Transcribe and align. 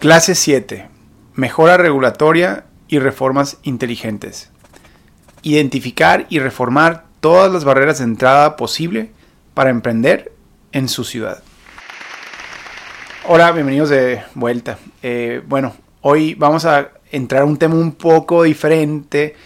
Clase 0.00 0.34
7. 0.34 0.88
Mejora 1.34 1.76
regulatoria 1.76 2.64
y 2.88 2.98
reformas 3.00 3.58
inteligentes. 3.64 4.48
Identificar 5.42 6.24
y 6.30 6.38
reformar 6.38 7.04
todas 7.20 7.52
las 7.52 7.64
barreras 7.64 7.98
de 7.98 8.04
entrada 8.04 8.56
posible 8.56 9.10
para 9.52 9.68
emprender 9.68 10.32
en 10.72 10.88
su 10.88 11.04
ciudad. 11.04 11.42
Hola, 13.28 13.52
bienvenidos 13.52 13.90
de 13.90 14.22
vuelta. 14.34 14.78
Eh, 15.02 15.42
bueno, 15.46 15.74
hoy 16.00 16.32
vamos 16.32 16.64
a 16.64 16.92
entrar 17.12 17.42
a 17.42 17.44
un 17.44 17.58
tema 17.58 17.74
un 17.74 17.92
poco 17.92 18.44
diferente 18.44 19.36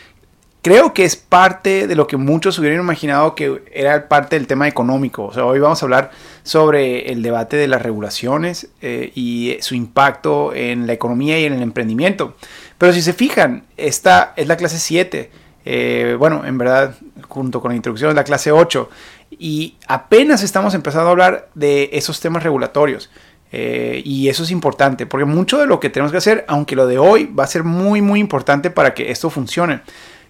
creo 0.65 0.95
que 0.95 1.05
es 1.05 1.15
parte 1.15 1.87
de 1.87 1.95
lo 1.95 2.07
que 2.07 2.17
muchos 2.17 2.59
hubieran 2.59 2.81
imaginado 2.81 3.35
que 3.35 3.63
era 3.71 4.09
parte 4.09 4.37
del 4.37 4.47
tema 4.47 4.67
económico. 4.67 5.27
O 5.27 5.33
sea, 5.33 5.45
hoy 5.45 5.61
vamos 5.61 5.83
a 5.83 5.85
hablar 5.85 6.11
sobre 6.45 7.11
el 7.11 7.23
debate 7.23 7.57
de 7.57 7.67
las 7.67 7.83
regulaciones 7.83 8.69
eh, 8.83 9.11
y 9.15 9.57
su 9.61 9.75
impacto 9.75 10.55
en 10.55 10.87
la 10.87 10.93
economía 10.93 11.41
y 11.41 11.47
en 11.47 11.55
el 11.55 11.63
emprendimiento. 11.63 12.37
Pero 12.79 12.93
si 12.93 13.03
se 13.03 13.15
fijan, 13.15 13.65
esta 13.79 14.35
es 14.37 14.47
la 14.47 14.57
clase 14.57 14.79
7. 14.79 15.31
Eh, 15.65 16.17
bueno, 16.19 16.45
en 16.45 16.59
verdad, 16.59 16.95
junto 17.29 17.63
con 17.63 17.71
la 17.71 17.77
introducción 17.77 18.11
es 18.11 18.17
la 18.17 18.25
clase 18.25 18.53
8. 18.53 18.91
Y 19.31 19.77
apenas 19.89 20.43
estamos 20.43 20.75
empezando 20.75 21.09
a 21.09 21.13
hablar 21.13 21.49
de 21.55 21.89
esos 21.95 22.21
temas 22.21 22.43
regulatorios. 22.43 23.11
Eh, 23.51 24.03
y 24.05 24.29
eso 24.29 24.43
es 24.43 24.51
importante, 24.51 25.07
porque 25.07 25.25
mucho 25.25 25.59
de 25.59 25.67
lo 25.67 25.81
que 25.81 25.89
tenemos 25.89 26.13
que 26.13 26.19
hacer, 26.19 26.45
aunque 26.47 26.77
lo 26.77 26.87
de 26.87 26.99
hoy 26.99 27.27
va 27.27 27.45
a 27.45 27.47
ser 27.47 27.65
muy, 27.65 28.03
muy 28.03 28.21
importante 28.21 28.69
para 28.69 28.93
que 28.93 29.11
esto 29.11 29.31
funcione. 29.31 29.81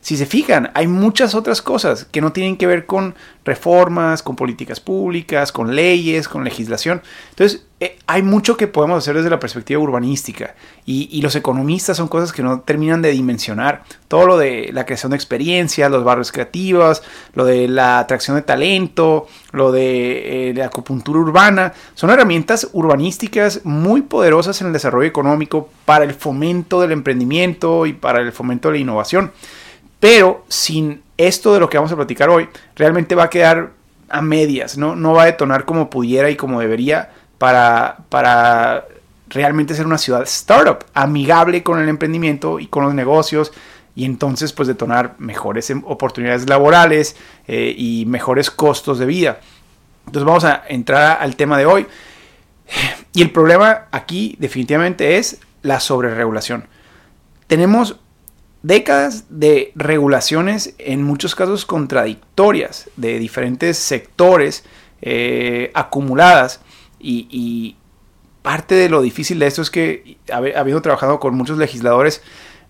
Si 0.04 0.18
se 0.18 0.26
fijan, 0.26 0.70
hay 0.74 0.86
muchas 0.86 1.34
otras 1.34 1.62
cosas 1.62 2.04
que 2.04 2.20
no 2.20 2.30
tienen 2.30 2.58
que 2.58 2.66
ver 2.66 2.84
con 2.84 3.14
reformas, 3.42 4.22
con 4.22 4.36
políticas 4.36 4.78
públicas, 4.78 5.50
con 5.50 5.74
leyes, 5.74 6.28
con 6.28 6.44
legislación. 6.44 7.00
Entonces, 7.30 7.64
eh, 7.80 7.96
hay 8.06 8.20
mucho 8.20 8.58
que 8.58 8.66
podemos 8.66 8.98
hacer 8.98 9.16
desde 9.16 9.30
la 9.30 9.40
perspectiva 9.40 9.80
urbanística 9.80 10.56
y, 10.84 11.22
los 11.22 11.34
economistas 11.36 11.96
son 11.96 12.08
cosas 12.08 12.34
que 12.34 12.42
no 12.42 12.60
terminan 12.60 13.00
de 13.00 13.12
dimensionar. 13.12 13.84
Todo 14.06 14.26
lo 14.26 14.36
de 14.36 14.68
la 14.74 14.84
creación 14.84 15.08
de 15.08 15.16
experiencias, 15.16 15.90
los 15.90 16.04
barrios 16.04 16.32
creativos, 16.32 17.02
lo 17.32 17.46
de 17.46 17.66
la 17.66 17.98
atracción 17.98 18.36
de 18.36 18.42
talento, 18.42 19.26
lo 19.52 19.72
de 19.72 20.50
eh, 20.50 20.54
la 20.54 20.66
acupuntura 20.66 21.18
urbana, 21.18 21.72
son 21.94 22.10
herramientas 22.10 22.68
urbanísticas 22.74 23.62
muy 23.64 24.02
poderosas 24.02 24.60
en 24.60 24.66
el 24.66 24.74
desarrollo 24.74 25.08
económico 25.08 25.70
para 25.86 26.04
el 26.04 26.12
fomento 26.12 26.82
del 26.82 26.92
emprendimiento 26.92 27.86
y 27.86 27.94
para 27.94 28.20
el 28.20 28.32
fomento 28.32 28.68
de 28.68 28.74
la 28.74 28.80
innovación. 28.80 29.32
Pero 30.04 30.44
sin 30.48 31.02
esto 31.16 31.54
de 31.54 31.60
lo 31.60 31.70
que 31.70 31.78
vamos 31.78 31.90
a 31.90 31.96
platicar 31.96 32.28
hoy, 32.28 32.46
realmente 32.76 33.14
va 33.14 33.22
a 33.22 33.30
quedar 33.30 33.70
a 34.10 34.20
medias, 34.20 34.76
¿no? 34.76 34.94
No 34.94 35.14
va 35.14 35.22
a 35.22 35.24
detonar 35.24 35.64
como 35.64 35.88
pudiera 35.88 36.28
y 36.28 36.36
como 36.36 36.60
debería 36.60 37.10
para, 37.38 37.96
para 38.10 38.84
realmente 39.30 39.74
ser 39.74 39.86
una 39.86 39.96
ciudad 39.96 40.20
startup, 40.24 40.84
amigable 40.92 41.62
con 41.62 41.80
el 41.80 41.88
emprendimiento 41.88 42.60
y 42.60 42.66
con 42.66 42.84
los 42.84 42.92
negocios 42.92 43.50
y 43.96 44.04
entonces 44.04 44.52
pues 44.52 44.68
detonar 44.68 45.14
mejores 45.16 45.70
em, 45.70 45.82
oportunidades 45.86 46.46
laborales 46.50 47.16
eh, 47.48 47.74
y 47.74 48.04
mejores 48.04 48.50
costos 48.50 48.98
de 48.98 49.06
vida. 49.06 49.40
Entonces 50.04 50.26
vamos 50.26 50.44
a 50.44 50.64
entrar 50.68 51.16
al 51.18 51.34
tema 51.34 51.56
de 51.56 51.64
hoy. 51.64 51.86
Y 53.14 53.22
el 53.22 53.30
problema 53.30 53.86
aquí 53.90 54.36
definitivamente 54.38 55.16
es 55.16 55.40
la 55.62 55.80
sobreregulación. 55.80 56.66
Tenemos 57.46 57.96
décadas 58.64 59.26
de 59.28 59.72
regulaciones, 59.74 60.74
en 60.78 61.02
muchos 61.02 61.34
casos 61.34 61.66
contradictorias, 61.66 62.88
de 62.96 63.18
diferentes 63.18 63.76
sectores 63.76 64.64
eh, 65.02 65.70
acumuladas. 65.74 66.60
Y, 66.98 67.76
parte 68.40 68.74
de 68.74 68.90
lo 68.90 69.00
difícil 69.00 69.38
de 69.38 69.46
esto 69.46 69.62
es 69.62 69.70
que, 69.70 70.18
habiendo 70.30 70.82
trabajado 70.82 71.18
con 71.18 71.34
muchos 71.34 71.56
legisladores, 71.56 72.22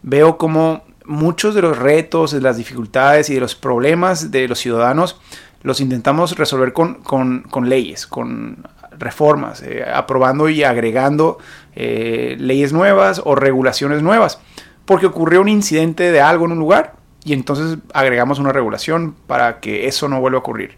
veo 0.03 0.37
como 0.39 0.85
muchos 1.05 1.55
de 1.55 1.63
los 1.63 1.77
retos, 1.79 2.31
de 2.31 2.41
las 2.41 2.57
dificultades 2.57 3.29
y 3.29 3.35
de 3.35 3.41
los 3.41 3.57
problemas 3.57 4.31
de 4.31 4.47
los 4.47 4.61
ciudadanos 4.61 5.21
los 5.63 5.81
intentamos 5.81 6.37
resolver 6.37 6.73
con, 6.73 7.45
leyes, 7.63 8.07
con 8.07 8.69
reformas, 8.99 9.63
eh, 9.63 9.83
aprobando 9.83 10.49
y 10.49 10.63
agregando 10.63 11.39
eh, 11.75 12.37
leyes 12.39 12.73
nuevas 12.73 13.21
o 13.25 13.35
regulaciones 13.35 14.03
nuevas 14.03 14.41
porque 14.85 15.07
ocurrió 15.07 15.41
un 15.41 15.49
incidente 15.49 16.13
de 16.13 16.21
algo 16.21 16.45
en 16.45 16.53
un 16.53 16.59
lugar 16.59 16.95
y 17.25 17.33
entonces 17.33 17.79
agregamos 17.93 18.39
una 18.39 18.53
regulación 18.53 19.15
para 19.27 19.61
que 19.61 19.87
eso 19.87 20.09
no 20.09 20.21
vuelva 20.21 20.39
a 20.39 20.41
ocurrir. 20.41 20.77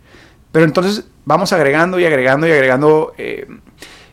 Pero 0.53 0.65
entonces 0.65 1.07
vamos 1.25 1.53
agregando 1.53 1.99
y 1.99 2.07
agregando 2.07 2.47
y 2.47 2.53
agregando 2.53 3.13
eh, 3.19 3.47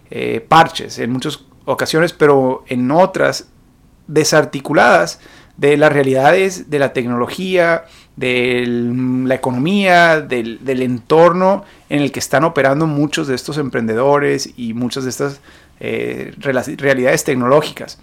eh, 0.09 0.45
parches 0.47 0.99
en 0.99 1.11
muchas 1.11 1.45
ocasiones, 1.65 2.11
pero 2.11 2.63
en 2.67 2.89
otras 2.91 3.49
desarticuladas 4.07 5.19
de 5.57 5.77
las 5.77 5.93
realidades 5.93 6.69
de 6.69 6.79
la 6.79 6.93
tecnología, 6.93 7.85
de 8.15 8.63
la 8.67 9.35
economía, 9.35 10.21
del, 10.21 10.81
entorno 10.81 11.63
en 11.89 12.01
el 12.01 12.11
que 12.11 12.19
están 12.19 12.43
operando 12.43 12.87
muchos 12.87 13.27
de 13.27 13.35
estos 13.35 13.57
emprendedores 13.57 14.49
y 14.57 14.73
muchas 14.73 15.03
de 15.03 15.11
estas 15.11 15.41
eh, 15.79 16.33
realidades 16.37 17.23
tecnológicas. 17.23 17.99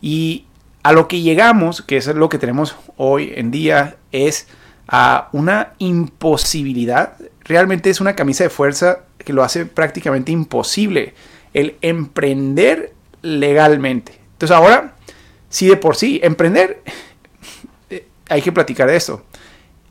Y 0.00 0.46
a 0.82 0.92
lo 0.92 1.08
que 1.08 1.20
llegamos, 1.20 1.82
que 1.82 1.96
es 1.96 2.06
lo 2.08 2.28
que 2.28 2.38
tenemos 2.38 2.76
hoy 2.96 3.32
en 3.36 3.50
día, 3.50 3.96
es 4.10 4.48
a 4.88 5.28
una 5.32 5.74
imposibilidad. 5.78 7.14
Realmente 7.44 7.90
es 7.90 8.00
una 8.00 8.16
camisa 8.16 8.44
de 8.44 8.50
fuerza 8.50 9.00
que 9.18 9.32
lo 9.32 9.42
hace 9.42 9.66
prácticamente 9.66 10.32
imposible 10.32 11.14
el 11.54 11.76
emprender 11.82 12.92
legalmente. 13.22 14.18
Entonces 14.32 14.56
ahora, 14.56 14.94
si 15.48 15.68
de 15.68 15.76
por 15.76 15.96
sí, 15.96 16.20
emprender, 16.22 16.82
eh, 17.90 18.06
hay 18.28 18.42
que 18.42 18.52
platicar 18.52 18.88
de 18.88 18.96
esto. 18.96 19.24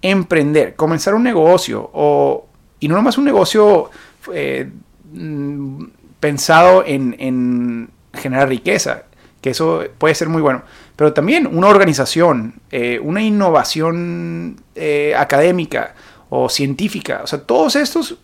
Emprender, 0.01 0.75
comenzar 0.75 1.13
un 1.13 1.23
negocio, 1.23 1.89
o, 1.93 2.47
y 2.79 2.87
no 2.87 2.95
nomás 2.95 3.17
un 3.17 3.25
negocio 3.25 3.89
eh, 4.33 4.69
mm, 5.13 5.83
pensado 6.19 6.83
en, 6.85 7.15
en 7.19 7.89
generar 8.13 8.49
riqueza, 8.49 9.03
que 9.41 9.49
eso 9.49 9.83
puede 9.97 10.15
ser 10.15 10.29
muy 10.29 10.41
bueno, 10.41 10.63
pero 10.95 11.13
también 11.13 11.47
una 11.47 11.67
organización, 11.67 12.55
eh, 12.71 12.99
una 13.01 13.23
innovación 13.23 14.61
eh, 14.75 15.13
académica 15.17 15.95
o 16.29 16.47
científica, 16.47 17.21
o 17.23 17.27
sea, 17.27 17.41
todos 17.41 17.75
estos 17.75 18.17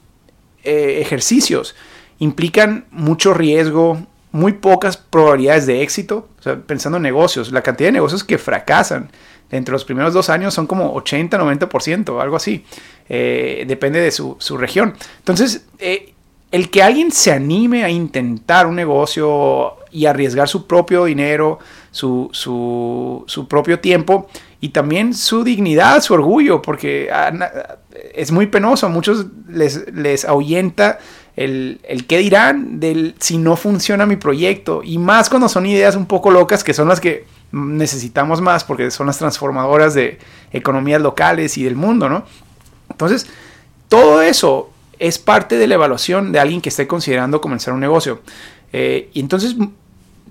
eh, 0.64 1.00
ejercicios 1.02 1.76
implican 2.20 2.86
mucho 2.92 3.34
riesgo, 3.34 4.06
muy 4.32 4.54
pocas 4.54 4.98
probabilidades 4.98 5.66
de 5.66 5.82
éxito, 5.82 6.30
o 6.40 6.44
sea, 6.44 6.58
pensando 6.58 6.98
en 6.98 7.04
negocios, 7.04 7.52
la 7.52 7.64
cantidad 7.64 7.88
de 7.88 7.94
negocios 7.94 8.24
que 8.24 8.38
fracasan 8.38 9.10
entre 9.50 9.72
los 9.72 9.84
primeros 9.84 10.14
dos 10.14 10.30
años 10.30 10.54
son 10.54 10.68
como 10.68 10.94
80-90%, 10.96 12.22
algo 12.22 12.36
así, 12.36 12.66
depende 13.08 14.02
de 14.02 14.12
su, 14.12 14.36
su, 14.40 14.58
región. 14.58 14.94
Entonces, 15.20 15.66
el 16.52 16.70
que 16.70 16.84
alguien 16.84 17.12
se 17.12 17.32
anime 17.32 17.86
a 17.86 17.90
intentar 17.90 18.68
un 18.68 18.76
negocio 18.76 19.78
y 19.98 20.06
arriesgar 20.06 20.48
su 20.48 20.68
propio 20.68 21.06
dinero, 21.06 21.58
su, 21.90 22.30
su, 22.32 23.48
propio 23.48 23.80
tiempo 23.80 24.28
y 24.62 24.70
también 24.70 25.16
su 25.16 25.44
dignidad, 25.44 26.02
su 26.02 26.14
orgullo, 26.14 26.62
porque 26.62 27.10
es 28.14 28.32
muy 28.32 28.46
penoso, 28.46 28.86
a 28.86 28.90
muchos 28.90 29.26
les, 29.50 29.92
les 29.92 30.24
ahuyenta 30.24 31.00
el, 31.36 31.80
el 31.84 32.06
qué 32.06 32.20
dirán 32.20 32.80
del 32.80 33.16
si 33.20 33.40
no 33.40 33.56
funciona 33.56 34.06
mi 34.06 34.18
proyecto, 34.18 34.82
y 34.84 35.00
más 35.00 35.30
cuando 35.30 35.50
son 35.50 35.66
ideas 35.66 35.96
un 35.96 36.06
poco 36.06 36.30
locas, 36.30 36.64
que 36.64 36.76
son 36.76 36.88
las 36.88 37.00
que 37.00 37.26
necesitamos 37.52 38.40
más, 38.40 38.64
porque 38.64 38.92
son 38.92 39.08
las 39.08 39.18
transformadoras 39.18 39.96
de 39.96 40.20
economías 40.52 41.02
locales 41.02 41.58
y 41.58 41.64
del 41.64 41.76
mundo, 41.76 42.08
¿no? 42.08 42.24
Entonces, 42.92 43.28
todo 43.90 44.22
eso 44.22 44.70
es 45.00 45.18
parte 45.18 45.58
de 45.58 45.66
la 45.66 45.76
evaluación 45.76 46.32
de 46.32 46.40
alguien 46.40 46.62
que 46.62 46.70
esté 46.70 46.86
considerando 46.86 47.42
comenzar 47.42 47.74
un 47.74 47.80
negocio. 47.80 48.22
Eh, 48.74 49.10
y 49.14 49.20
entonces 49.20 49.56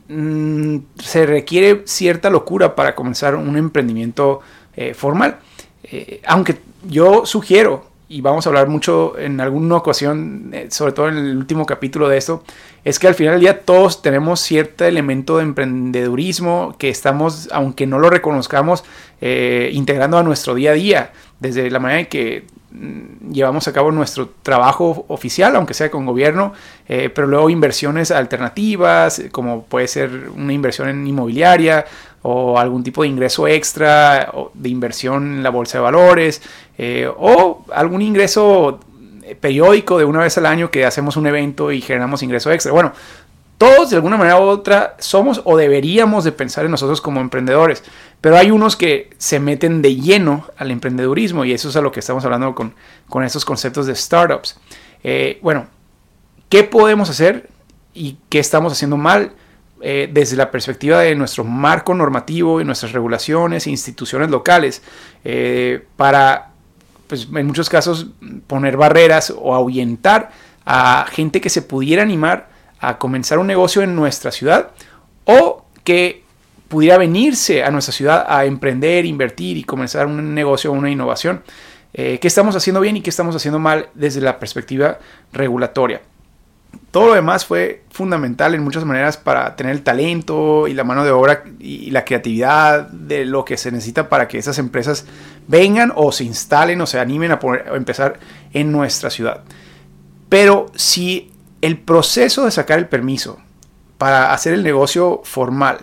Mm, 0.08 0.78
se 0.98 1.26
requiere 1.26 1.82
cierta 1.84 2.30
locura 2.30 2.76
para 2.76 2.94
comenzar 2.94 3.34
un 3.34 3.56
emprendimiento 3.56 4.40
eh, 4.76 4.94
formal. 4.94 5.38
Eh, 5.82 6.20
aunque 6.26 6.58
yo 6.88 7.26
sugiero, 7.26 7.86
y 8.08 8.20
vamos 8.20 8.46
a 8.46 8.50
hablar 8.50 8.68
mucho 8.68 9.18
en 9.18 9.40
alguna 9.40 9.76
ocasión, 9.76 10.50
eh, 10.52 10.68
sobre 10.70 10.92
todo 10.92 11.08
en 11.08 11.16
el 11.16 11.36
último 11.36 11.66
capítulo 11.66 12.08
de 12.08 12.18
esto, 12.18 12.44
es 12.84 13.00
que 13.00 13.08
al 13.08 13.16
final 13.16 13.34
del 13.34 13.40
día 13.40 13.64
todos 13.64 14.00
tenemos 14.00 14.40
cierto 14.40 14.84
elemento 14.84 15.38
de 15.38 15.42
emprendedurismo 15.42 16.76
que 16.78 16.88
estamos, 16.88 17.48
aunque 17.50 17.86
no 17.86 17.98
lo 17.98 18.08
reconozcamos, 18.08 18.84
integrando 19.72 20.18
a 20.18 20.22
nuestro 20.22 20.54
día 20.54 20.70
a 20.70 20.74
día, 20.74 21.12
desde 21.40 21.68
la 21.70 21.80
manera 21.80 22.00
en 22.00 22.06
que 22.06 22.44
llevamos 23.30 23.68
a 23.68 23.72
cabo 23.72 23.90
nuestro 23.92 24.30
trabajo 24.42 25.04
oficial, 25.08 25.56
aunque 25.56 25.74
sea 25.74 25.90
con 25.90 26.04
gobierno, 26.04 26.52
eh, 26.88 27.10
pero 27.14 27.26
luego 27.26 27.48
inversiones 27.50 28.10
alternativas, 28.10 29.22
como 29.32 29.62
puede 29.64 29.88
ser 29.88 30.30
una 30.34 30.52
inversión 30.52 30.88
en 30.88 31.06
inmobiliaria 31.06 31.84
o 32.22 32.58
algún 32.58 32.82
tipo 32.82 33.02
de 33.02 33.08
ingreso 33.08 33.46
extra 33.46 34.32
de 34.54 34.68
inversión 34.68 35.36
en 35.36 35.42
la 35.42 35.50
bolsa 35.50 35.78
de 35.78 35.84
valores 35.84 36.42
eh, 36.76 37.08
o 37.16 37.64
algún 37.72 38.02
ingreso 38.02 38.80
periódico 39.40 39.98
de 39.98 40.04
una 40.04 40.20
vez 40.20 40.38
al 40.38 40.46
año 40.46 40.70
que 40.70 40.84
hacemos 40.84 41.16
un 41.16 41.26
evento 41.26 41.72
y 41.72 41.80
generamos 41.80 42.22
ingreso 42.22 42.50
extra. 42.52 42.72
Bueno, 42.72 42.92
Todos 43.58 43.88
de 43.90 43.96
alguna 43.96 44.18
manera 44.18 44.38
u 44.38 44.42
otra 44.42 44.96
somos 44.98 45.40
o 45.44 45.56
deberíamos 45.56 46.24
de 46.24 46.32
pensar 46.32 46.66
en 46.66 46.70
nosotros 46.70 47.00
como 47.00 47.20
emprendedores, 47.20 47.82
pero 48.20 48.36
hay 48.36 48.50
unos 48.50 48.76
que 48.76 49.10
se 49.16 49.40
meten 49.40 49.80
de 49.80 49.96
lleno 49.96 50.46
al 50.58 50.70
emprendedurismo 50.70 51.44
y 51.44 51.52
eso 51.52 51.70
es 51.70 51.76
a 51.76 51.80
lo 51.80 51.90
que 51.90 52.00
estamos 52.00 52.24
hablando 52.24 52.54
con, 52.54 52.74
con 53.08 53.24
estos 53.24 53.46
conceptos 53.46 53.86
de 53.86 53.94
startups. 53.94 54.58
Eh, 55.02 55.38
bueno, 55.42 55.68
¿qué 56.50 56.64
podemos 56.64 57.08
hacer 57.08 57.48
y 57.94 58.18
qué 58.28 58.38
estamos 58.38 58.72
haciendo 58.72 58.98
mal? 58.98 59.32
Eh, 59.82 60.08
desde 60.10 60.36
la 60.36 60.50
perspectiva 60.50 61.00
de 61.00 61.14
nuestro 61.14 61.44
marco 61.44 61.92
normativo 61.92 62.62
y 62.62 62.64
nuestras 62.64 62.92
regulaciones 62.92 63.66
e 63.66 63.70
instituciones 63.70 64.30
locales 64.30 64.82
eh, 65.22 65.84
para, 65.96 66.52
pues, 67.06 67.28
en 67.34 67.46
muchos 67.46 67.68
casos, 67.68 68.06
poner 68.46 68.78
barreras 68.78 69.34
o 69.36 69.54
ahuyentar 69.54 70.30
a 70.64 71.06
gente 71.10 71.42
que 71.42 71.50
se 71.50 71.60
pudiera 71.60 72.02
animar 72.02 72.55
a 72.86 72.98
comenzar 72.98 73.38
un 73.38 73.48
negocio 73.48 73.82
en 73.82 73.96
nuestra 73.96 74.30
ciudad 74.30 74.70
o 75.24 75.64
que 75.82 76.22
pudiera 76.68 76.96
venirse 76.98 77.64
a 77.64 77.70
nuestra 77.72 77.92
ciudad 77.92 78.24
a 78.28 78.44
emprender, 78.44 79.04
invertir 79.04 79.56
y 79.56 79.64
comenzar 79.64 80.06
un 80.06 80.34
negocio 80.34 80.70
o 80.70 80.74
una 80.74 80.88
innovación. 80.88 81.42
Eh, 81.92 82.18
¿Qué 82.20 82.28
estamos 82.28 82.54
haciendo 82.54 82.80
bien 82.80 82.96
y 82.96 83.00
qué 83.00 83.10
estamos 83.10 83.34
haciendo 83.34 83.58
mal 83.58 83.88
desde 83.94 84.20
la 84.20 84.38
perspectiva 84.38 84.98
regulatoria? 85.32 86.00
Todo 86.92 87.08
lo 87.08 87.14
demás 87.14 87.44
fue 87.44 87.82
fundamental 87.90 88.54
en 88.54 88.62
muchas 88.62 88.84
maneras 88.84 89.16
para 89.16 89.56
tener 89.56 89.72
el 89.72 89.82
talento 89.82 90.68
y 90.68 90.74
la 90.74 90.84
mano 90.84 91.04
de 91.04 91.10
obra 91.10 91.42
y 91.58 91.90
la 91.90 92.04
creatividad 92.04 92.88
de 92.88 93.24
lo 93.24 93.44
que 93.44 93.56
se 93.56 93.72
necesita 93.72 94.08
para 94.08 94.28
que 94.28 94.38
esas 94.38 94.58
empresas 94.58 95.06
vengan 95.48 95.92
o 95.96 96.12
se 96.12 96.22
instalen 96.22 96.80
o 96.80 96.86
se 96.86 97.00
animen 97.00 97.32
a, 97.32 97.40
a 97.42 97.76
empezar 97.76 98.20
en 98.52 98.70
nuestra 98.70 99.10
ciudad. 99.10 99.42
Pero 100.28 100.66
si 100.74 101.32
el 101.66 101.78
proceso 101.78 102.44
de 102.44 102.52
sacar 102.52 102.78
el 102.78 102.86
permiso 102.86 103.38
para 103.98 104.32
hacer 104.32 104.54
el 104.54 104.62
negocio 104.62 105.20
formal 105.24 105.78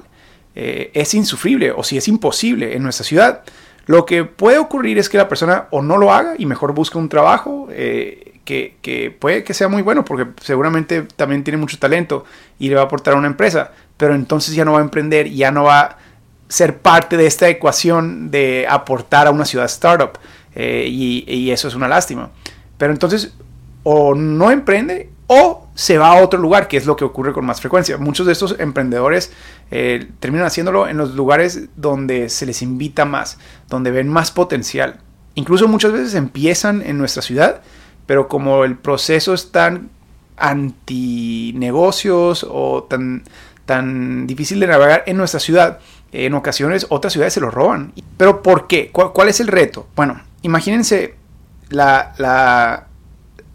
eh, 0.55 0.91
es 0.93 1.13
insufrible 1.13 1.71
o 1.71 1.83
si 1.83 1.97
es 1.97 2.07
imposible 2.07 2.75
en 2.75 2.83
nuestra 2.83 3.05
ciudad, 3.05 3.43
lo 3.85 4.05
que 4.05 4.23
puede 4.23 4.59
ocurrir 4.59 4.97
es 4.97 5.09
que 5.09 5.17
la 5.17 5.27
persona 5.27 5.67
o 5.71 5.81
no 5.81 5.97
lo 5.97 6.13
haga 6.13 6.35
y 6.37 6.45
mejor 6.45 6.73
busque 6.73 6.97
un 6.97 7.09
trabajo 7.09 7.67
eh, 7.69 8.39
que, 8.45 9.17
puede 9.19 9.43
que 9.43 9.53
sea 9.53 9.67
muy 9.67 9.81
bueno 9.81 10.05
porque 10.05 10.27
seguramente 10.41 11.01
también 11.01 11.43
tiene 11.43 11.57
mucho 11.57 11.77
talento 11.77 12.23
y 12.59 12.69
le 12.69 12.75
va 12.75 12.81
a 12.81 12.85
aportar 12.85 13.15
a 13.15 13.17
una 13.17 13.27
empresa, 13.27 13.71
pero 13.97 14.15
entonces 14.15 14.55
ya 14.55 14.63
no 14.63 14.73
va 14.73 14.79
a 14.79 14.83
emprender, 14.83 15.29
ya 15.29 15.51
no 15.51 15.63
va 15.63 15.81
a 15.81 15.97
ser 16.47 16.77
parte 16.77 17.17
de 17.17 17.25
esta 17.25 17.49
ecuación 17.49 18.31
de 18.31 18.67
aportar 18.69 19.27
a 19.27 19.31
una 19.31 19.43
ciudad 19.43 19.65
startup 19.65 20.17
eh, 20.55 20.87
y 20.87 21.51
eso 21.51 21.67
es 21.67 21.75
una 21.75 21.89
lástima. 21.89 22.29
Pero 22.77 22.93
entonces 22.93 23.33
o 23.83 24.15
no 24.15 24.49
emprende 24.49 25.09
o 25.27 25.67
se 25.75 25.97
va 25.97 26.11
a 26.11 26.21
otro 26.21 26.39
lugar, 26.39 26.67
que 26.67 26.77
es 26.77 26.85
lo 26.85 26.95
que 26.95 27.05
ocurre 27.05 27.33
con 27.33 27.45
más 27.45 27.61
frecuencia. 27.61 27.97
Muchos 27.97 28.25
de 28.25 28.33
estos 28.33 28.55
emprendedores 28.59 29.31
eh, 29.71 30.09
terminan 30.19 30.47
haciéndolo 30.47 30.87
en 30.87 30.97
los 30.97 31.15
lugares 31.15 31.69
donde 31.75 32.29
se 32.29 32.45
les 32.45 32.61
invita 32.61 33.05
más, 33.05 33.37
donde 33.69 33.91
ven 33.91 34.07
más 34.07 34.31
potencial. 34.31 34.99
Incluso 35.35 35.67
muchas 35.67 35.91
veces 35.91 36.13
empiezan 36.13 36.81
en 36.81 36.97
nuestra 36.97 37.21
ciudad, 37.21 37.61
pero 38.05 38.27
como 38.27 38.65
el 38.65 38.77
proceso 38.77 39.33
es 39.33 39.51
tan 39.51 39.89
antinegocios 40.37 42.45
o 42.49 42.83
tan, 42.83 43.23
tan 43.65 44.27
difícil 44.27 44.59
de 44.59 44.67
navegar 44.67 45.03
en 45.07 45.17
nuestra 45.17 45.39
ciudad, 45.39 45.79
en 46.11 46.33
ocasiones 46.35 46.85
otras 46.89 47.13
ciudades 47.13 47.33
se 47.33 47.39
lo 47.39 47.49
roban. 47.49 47.93
¿Pero 48.17 48.43
por 48.43 48.67
qué? 48.67 48.91
¿Cuál, 48.91 49.29
es 49.29 49.39
el 49.39 49.47
reto? 49.47 49.87
Bueno, 49.95 50.21
imagínense 50.43 51.15
la, 51.69 52.13
la 52.17 52.87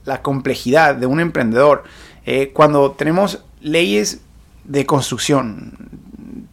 la 0.08 0.22
complejidad 0.22 0.96
de 0.96 1.06
un 1.06 1.20
emprendedor. 1.20 1.84
Eh, 2.26 2.50
cuando 2.52 2.92
tenemos 2.92 3.44
leyes 3.60 4.20
de 4.64 4.84
construcción, 4.84 5.72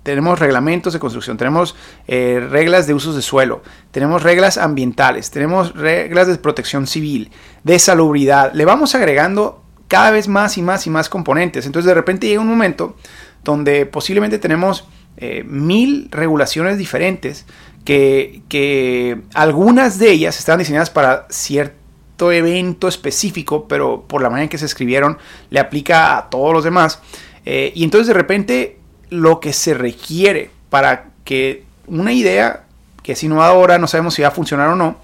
tenemos 0.03 0.39
reglamentos 0.39 0.93
de 0.93 0.99
construcción, 0.99 1.37
tenemos 1.37 1.75
eh, 2.07 2.45
reglas 2.51 2.85
de 2.85 2.93
usos 2.93 3.15
de 3.15 3.23
suelo, 3.23 3.63
tenemos 3.89 4.21
reglas 4.21 4.57
ambientales, 4.57 5.31
tenemos 5.31 5.73
reglas 5.73 6.27
de 6.27 6.37
protección 6.37 6.85
civil, 6.85 7.31
de 7.63 7.79
salubridad, 7.79 8.53
le 8.53 8.65
vamos 8.65 8.93
agregando 8.93 9.63
cada 9.87 10.11
vez 10.11 10.27
más 10.27 10.57
y 10.57 10.61
más 10.61 10.85
y 10.85 10.89
más 10.91 11.09
componentes. 11.09 11.65
Entonces 11.65 11.87
de 11.87 11.95
repente 11.95 12.27
llega 12.27 12.41
un 12.41 12.47
momento 12.47 12.95
donde 13.43 13.85
posiblemente 13.85 14.37
tenemos 14.37 14.85
eh, 15.17 15.43
mil 15.45 16.09
regulaciones 16.11 16.77
diferentes 16.77 17.45
que, 17.83 18.41
que, 18.49 19.21
algunas 19.33 19.97
de 19.99 20.11
ellas 20.11 20.39
están 20.39 20.59
diseñadas 20.59 20.89
para 20.89 21.27
cierto 21.29 21.84
evento 22.31 22.88
específico, 22.88 23.67
pero 23.67 24.03
por 24.07 24.21
la 24.21 24.29
manera 24.29 24.44
en 24.44 24.50
que 24.50 24.57
se 24.57 24.65
escribieron 24.65 25.17
le 25.50 25.59
aplica 25.59 26.17
a 26.17 26.29
todos 26.29 26.53
los 26.53 26.63
demás. 26.63 27.00
Eh, 27.45 27.71
y 27.75 27.83
entonces 27.83 28.07
de 28.07 28.13
repente 28.13 28.79
lo 29.09 29.39
que 29.39 29.53
se 29.53 29.73
requiere 29.73 30.50
para 30.69 31.09
que 31.23 31.63
una 31.88 32.13
idea 32.13 32.63
que 33.03 33.12
es 33.12 33.23
innovadora, 33.23 33.77
no 33.77 33.88
sabemos 33.88 34.15
si 34.15 34.23
va 34.23 34.29
a 34.29 34.31
funcionar 34.31 34.69
o 34.69 34.75
no, 34.75 34.97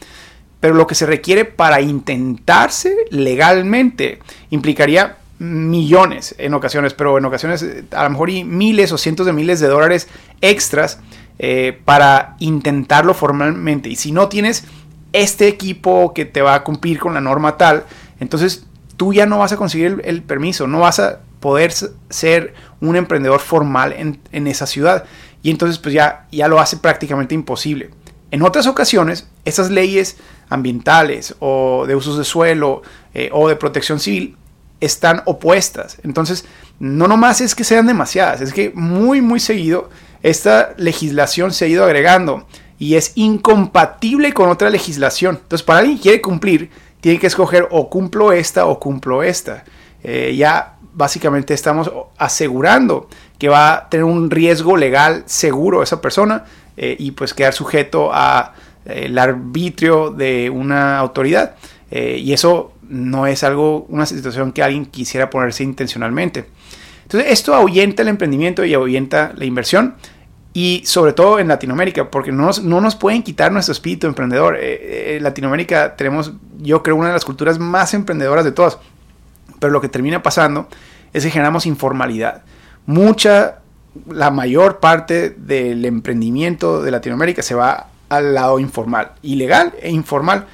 pero 0.59 0.73
lo 0.73 0.87
que 0.87 0.95
se 0.95 1.05
requiere 1.05 1.45
para 1.45 1.81
intentarse 1.81 2.95
legalmente 3.09 4.19
implicaría 4.49 5.17
millones 5.39 6.35
en 6.37 6.53
ocasiones, 6.53 6.93
pero 6.93 7.17
en 7.17 7.25
ocasiones 7.25 7.63
eh, 7.63 7.83
a 7.91 8.03
lo 8.03 8.11
mejor 8.11 8.29
y 8.29 8.43
miles 8.43 8.91
o 8.91 8.97
cientos 8.97 9.25
de 9.25 9.33
miles 9.33 9.59
de 9.59 9.67
dólares 9.67 10.07
extras 10.39 10.99
eh, 11.39 11.79
para 11.83 12.35
intentarlo 12.37 13.15
formalmente. 13.15 13.89
Y 13.89 13.95
si 13.95 14.11
no 14.11 14.29
tienes 14.29 14.65
este 15.13 15.47
equipo 15.47 16.13
que 16.13 16.25
te 16.25 16.41
va 16.41 16.55
a 16.55 16.63
cumplir 16.63 16.99
con 16.99 17.13
la 17.13 17.21
norma 17.21 17.57
tal, 17.57 17.85
entonces 18.19 18.65
tú 18.97 19.13
ya 19.13 19.25
no 19.25 19.39
vas 19.39 19.51
a 19.51 19.57
conseguir 19.57 20.01
el, 20.03 20.21
permiso, 20.21 20.67
no 20.67 20.79
vas 20.79 20.99
a 20.99 21.19
poder 21.39 21.73
ser 22.09 22.53
un 22.79 22.95
emprendedor 22.95 23.39
formal 23.39 23.93
en, 23.93 24.47
esa 24.47 24.67
ciudad. 24.67 25.05
Y 25.41 25.49
entonces 25.49 25.79
pues 25.79 25.93
ya, 25.93 26.27
ya 26.31 26.47
lo 26.47 26.59
hace 26.59 26.77
prácticamente 26.77 27.33
imposible. 27.33 27.89
En 28.29 28.43
otras 28.43 28.67
ocasiones, 28.67 29.27
esas 29.43 29.71
leyes 29.71 30.17
ambientales 30.49 31.35
o 31.39 31.85
de 31.87 31.95
usos 31.95 32.17
de 32.17 32.23
suelo 32.23 32.81
eh, 33.13 33.29
o 33.33 33.49
de 33.49 33.55
protección 33.55 33.99
civil 33.99 34.37
están 34.79 35.21
opuestas. 35.25 35.97
Entonces, 36.03 36.45
no 36.79 37.07
nomás 37.07 37.41
es 37.41 37.55
que 37.55 37.63
sean 37.63 37.87
demasiadas, 37.87 38.41
es 38.41 38.53
que 38.53 38.71
muy, 38.73 39.21
muy 39.21 39.39
seguido 39.39 39.89
esta 40.23 40.73
legislación 40.77 41.53
se 41.53 41.65
ha 41.65 41.67
ido 41.67 41.83
agregando 41.83 42.47
y 42.81 42.95
es 42.95 43.11
incompatible 43.13 44.33
con 44.33 44.49
otra 44.49 44.71
legislación. 44.71 45.35
Entonces, 45.35 45.63
para 45.63 45.81
alguien 45.81 45.97
que 45.97 46.01
quiere 46.01 46.19
cumplir, 46.19 46.71
tiene 46.99 47.19
que 47.19 47.27
escoger 47.27 47.67
o 47.69 47.91
cumplo 47.91 48.31
esta 48.31 48.65
o 48.65 48.79
cumplo 48.79 49.21
esta. 49.21 49.63
Eh, 50.03 50.33
ya 50.35 50.77
básicamente 50.91 51.53
estamos 51.53 51.91
asegurando 52.17 53.07
que 53.37 53.49
va 53.49 53.73
a 53.73 53.89
tener 53.89 54.03
un 54.03 54.31
riesgo 54.31 54.77
legal 54.77 55.21
seguro 55.27 55.83
esa 55.83 56.01
persona 56.01 56.45
eh, 56.75 56.95
y 56.97 57.11
pues 57.11 57.35
quedar 57.35 57.53
sujeto 57.53 58.09
a 58.11 58.55
eh, 58.85 59.03
el 59.05 59.17
arbitrio 59.19 60.09
de 60.09 60.49
una 60.49 60.97
autoridad. 60.97 61.57
y 61.91 62.33
eso 62.33 62.73
no 62.89 63.27
es 63.27 63.43
algo, 63.43 63.85
una 63.89 64.07
situación 64.07 64.53
que 64.53 64.63
alguien 64.63 64.87
quisiera 64.87 65.29
ponerse 65.29 65.63
intencionalmente. 65.63 66.45
Entonces, 67.03 67.31
esto 67.31 67.53
ahuyenta 67.53 68.01
el 68.01 68.07
emprendimiento 68.07 68.65
y 68.65 68.73
ahuyenta 68.73 69.33
la 69.35 69.45
inversión 69.45 69.93
y 70.53 70.83
sobre 70.85 71.13
todo 71.13 71.39
en 71.39 71.47
Latinoamérica, 71.47 72.11
porque 72.11 72.31
no 72.31 72.45
nos, 72.45 72.63
no 72.63 72.81
nos 72.81 72.95
pueden 72.95 73.23
quitar 73.23 73.51
nuestro 73.51 73.71
espíritu 73.71 74.07
emprendedor. 74.07 74.55
en 74.57 74.63
eh, 74.63 75.15
eh, 75.15 75.19
Latinoamérica 75.21 75.95
tenemos, 75.95 76.33
yo 76.59 76.83
creo, 76.83 76.95
una 76.97 77.07
de 77.07 77.13
las 77.13 77.25
culturas 77.25 77.57
más 77.57 77.93
emprendedoras 77.93 78.43
de 78.43 78.51
todas. 78.51 78.77
Pero 79.59 79.71
lo 79.71 79.79
que 79.79 79.87
termina 79.87 80.21
pasando 80.21 80.67
es 81.13 81.23
que 81.23 81.29
generamos 81.29 81.65
informalidad. 81.65 82.43
Mucha, 82.85 83.59
la 84.09 84.31
mayor 84.31 84.79
parte 84.79 85.29
del 85.29 85.85
emprendimiento 85.85 86.81
de 86.81 86.91
Latinoamérica 86.91 87.41
se 87.41 87.55
va 87.55 87.87
al 88.09 88.33
lado 88.33 88.59
informal, 88.59 89.13
ilegal 89.21 89.73
e 89.81 89.89
informal. 89.89 90.47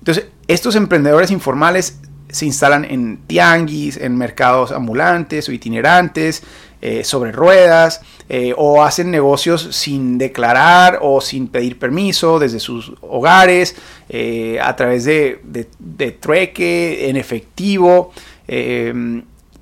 Entonces, 0.00 0.26
estos 0.48 0.74
emprendedores 0.74 1.30
informales 1.30 2.00
se 2.28 2.46
instalan 2.46 2.84
en 2.84 3.18
tianguis, 3.28 3.96
en 3.96 4.16
mercados 4.16 4.72
ambulantes 4.72 5.48
o 5.48 5.52
itinerantes, 5.52 6.42
eh, 6.86 7.02
sobre 7.02 7.32
ruedas 7.32 8.02
eh, 8.28 8.52
o 8.58 8.84
hacen 8.84 9.10
negocios 9.10 9.68
sin 9.70 10.18
declarar 10.18 10.98
o 11.00 11.22
sin 11.22 11.48
pedir 11.48 11.78
permiso 11.78 12.38
desde 12.38 12.60
sus 12.60 12.92
hogares 13.00 13.74
eh, 14.10 14.58
a 14.62 14.76
través 14.76 15.06
de, 15.06 15.40
de, 15.44 16.10
trueque 16.12 17.08
en 17.08 17.16
efectivo. 17.16 18.12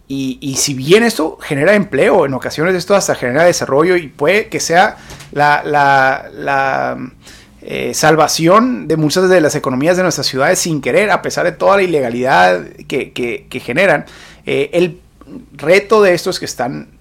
Y, 0.08 0.54
si 0.56 0.74
bien 0.74 1.04
esto 1.04 1.38
genera 1.40 1.74
empleo, 1.74 2.26
en 2.26 2.34
ocasiones 2.34 2.74
esto 2.74 2.96
hasta 2.96 3.14
genera 3.14 3.44
desarrollo 3.44 3.94
y 3.94 4.08
puede 4.08 4.48
que 4.48 4.58
sea 4.58 4.96
la, 5.30 5.62
la, 5.64 6.98
salvación 7.92 8.88
de 8.88 8.96
muchas 8.96 9.28
de 9.28 9.40
las 9.40 9.54
economías 9.54 9.96
de 9.96 10.02
nuestras 10.02 10.26
ciudades 10.26 10.58
sin 10.58 10.80
querer, 10.80 11.12
a 11.12 11.22
pesar 11.22 11.44
de 11.44 11.52
toda 11.52 11.76
la 11.76 11.84
ilegalidad 11.84 12.64
que, 12.88 13.12
que, 13.12 13.46
que 13.48 13.60
generan. 13.60 14.06
el 14.44 14.98
reto 15.52 16.02
de 16.02 16.14
esto 16.14 16.30
es 16.30 16.40
que 16.40 16.46
están 16.46 17.00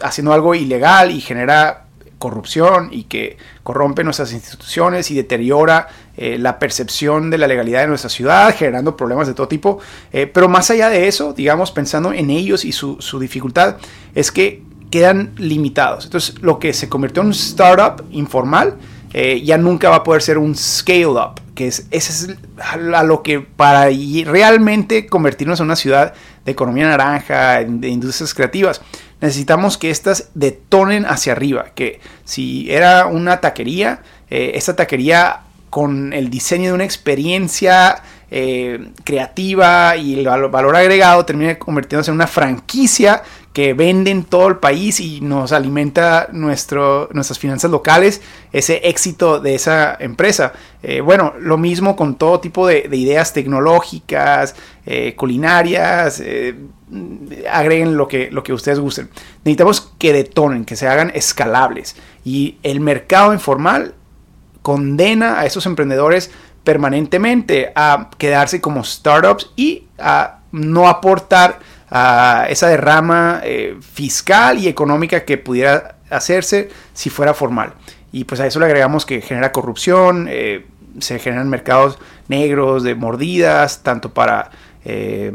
haciendo 0.00 0.32
algo 0.32 0.54
ilegal 0.54 1.10
y 1.10 1.20
genera 1.20 1.86
corrupción 2.18 2.88
y 2.92 3.04
que 3.04 3.36
corrompe 3.62 4.02
nuestras 4.02 4.32
instituciones 4.32 5.10
y 5.10 5.14
deteriora 5.14 5.88
eh, 6.16 6.38
la 6.38 6.58
percepción 6.58 7.30
de 7.30 7.38
la 7.38 7.46
legalidad 7.46 7.82
de 7.82 7.88
nuestra 7.88 8.08
ciudad, 8.08 8.54
generando 8.56 8.96
problemas 8.96 9.26
de 9.26 9.34
todo 9.34 9.48
tipo. 9.48 9.78
Eh, 10.12 10.26
pero 10.26 10.48
más 10.48 10.70
allá 10.70 10.88
de 10.88 11.08
eso, 11.08 11.32
digamos, 11.32 11.72
pensando 11.72 12.12
en 12.12 12.30
ellos 12.30 12.64
y 12.64 12.72
su, 12.72 13.18
dificultad, 13.20 13.76
es 14.14 14.32
que 14.32 14.62
quedan 14.90 15.32
limitados. 15.36 16.04
Entonces, 16.04 16.40
lo 16.40 16.58
que 16.58 16.72
se 16.72 16.88
convirtió 16.88 17.20
en 17.22 17.28
un 17.28 17.32
startup 17.32 18.04
informal, 18.12 18.76
eh, 19.12 19.42
ya 19.42 19.58
nunca 19.58 19.90
va 19.90 19.96
a 19.96 20.04
poder 20.04 20.22
ser 20.22 20.38
un 20.38 20.54
scale 20.56 21.06
up, 21.06 21.40
que 21.54 21.68
es, 21.68 21.86
ese 21.90 22.12
es 22.32 22.36
a 22.58 23.02
lo 23.02 23.22
que 23.22 23.40
para 23.40 23.88
realmente 24.24 25.06
convertirnos 25.06 25.60
en 25.60 25.66
una 25.66 25.76
ciudad 25.76 26.14
de 26.44 26.52
economía 26.52 26.88
naranja, 26.88 27.64
de 27.64 27.88
industrias 27.88 28.32
creativas, 28.32 28.80
necesitamos 29.20 29.78
que 29.78 29.90
éstas 29.90 30.30
detonen 30.34 31.06
hacia 31.06 31.32
arriba, 31.32 31.66
que 31.74 32.00
si 32.24 32.70
era 32.70 33.06
una 33.06 33.40
taquería, 33.40 34.00
eh, 34.30 34.52
esta 34.54 34.76
taquería 34.76 35.40
con 35.70 36.12
el 36.12 36.30
diseño 36.30 36.68
de 36.68 36.72
una 36.72 36.84
experiencia 36.84 38.02
eh, 38.30 38.90
creativa 39.04 39.96
y 39.96 40.18
el 40.18 40.26
valor 40.26 40.74
agregado 40.74 41.24
termina 41.24 41.58
convirtiéndose 41.58 42.10
en 42.10 42.16
una 42.16 42.26
franquicia 42.26 43.22
que 43.56 43.72
vende 43.72 44.10
en 44.10 44.24
todo 44.24 44.48
el 44.48 44.58
país 44.58 45.00
y 45.00 45.22
nos 45.22 45.50
alimenta 45.50 46.28
nuestro, 46.30 47.08
nuestras 47.14 47.38
finanzas 47.38 47.70
locales, 47.70 48.20
ese 48.52 48.86
éxito 48.86 49.40
de 49.40 49.54
esa 49.54 49.96
empresa. 49.98 50.52
Eh, 50.82 51.00
bueno, 51.00 51.32
lo 51.40 51.56
mismo 51.56 51.96
con 51.96 52.16
todo 52.16 52.38
tipo 52.38 52.66
de, 52.66 52.86
ideas 52.92 53.32
tecnológicas, 53.32 54.56
eh, 54.84 55.14
culinarias, 55.16 56.20
eh, 56.20 56.54
agreguen 57.50 57.96
lo 57.96 58.06
que, 58.06 58.30
lo 58.30 58.42
que 58.42 58.52
ustedes 58.52 58.78
gusten. 58.78 59.08
Necesitamos 59.42 59.90
que 59.98 60.12
detonen, 60.12 60.66
que 60.66 60.76
se 60.76 60.86
hagan 60.86 61.10
escalables. 61.14 61.96
Y 62.26 62.58
el 62.62 62.80
mercado 62.80 63.32
informal 63.32 63.94
condena 64.60 65.40
a 65.40 65.46
esos 65.46 65.64
emprendedores 65.64 66.30
permanentemente 66.62 67.72
a 67.74 68.10
quedarse 68.18 68.60
como 68.60 68.84
startups 68.84 69.50
y 69.56 69.84
a 69.98 70.40
no 70.52 70.88
aportar 70.88 71.58
a 71.96 72.46
esa 72.48 72.68
derrama 72.68 73.40
eh, 73.42 73.76
fiscal 73.80 74.58
y 74.58 74.68
económica 74.68 75.24
que 75.24 75.38
pudiera 75.38 75.96
hacerse 76.10 76.68
si 76.92 77.08
fuera 77.10 77.32
formal. 77.32 77.72
Y 78.12 78.24
pues 78.24 78.40
a 78.40 78.46
eso 78.46 78.60
le 78.60 78.66
agregamos 78.66 79.06
que 79.06 79.22
genera 79.22 79.52
corrupción, 79.52 80.26
eh, 80.30 80.66
se 80.98 81.18
generan 81.18 81.48
mercados 81.48 81.98
negros 82.28 82.82
de 82.82 82.94
mordidas, 82.94 83.82
tanto 83.82 84.12
para 84.12 84.50
eh, 84.84 85.32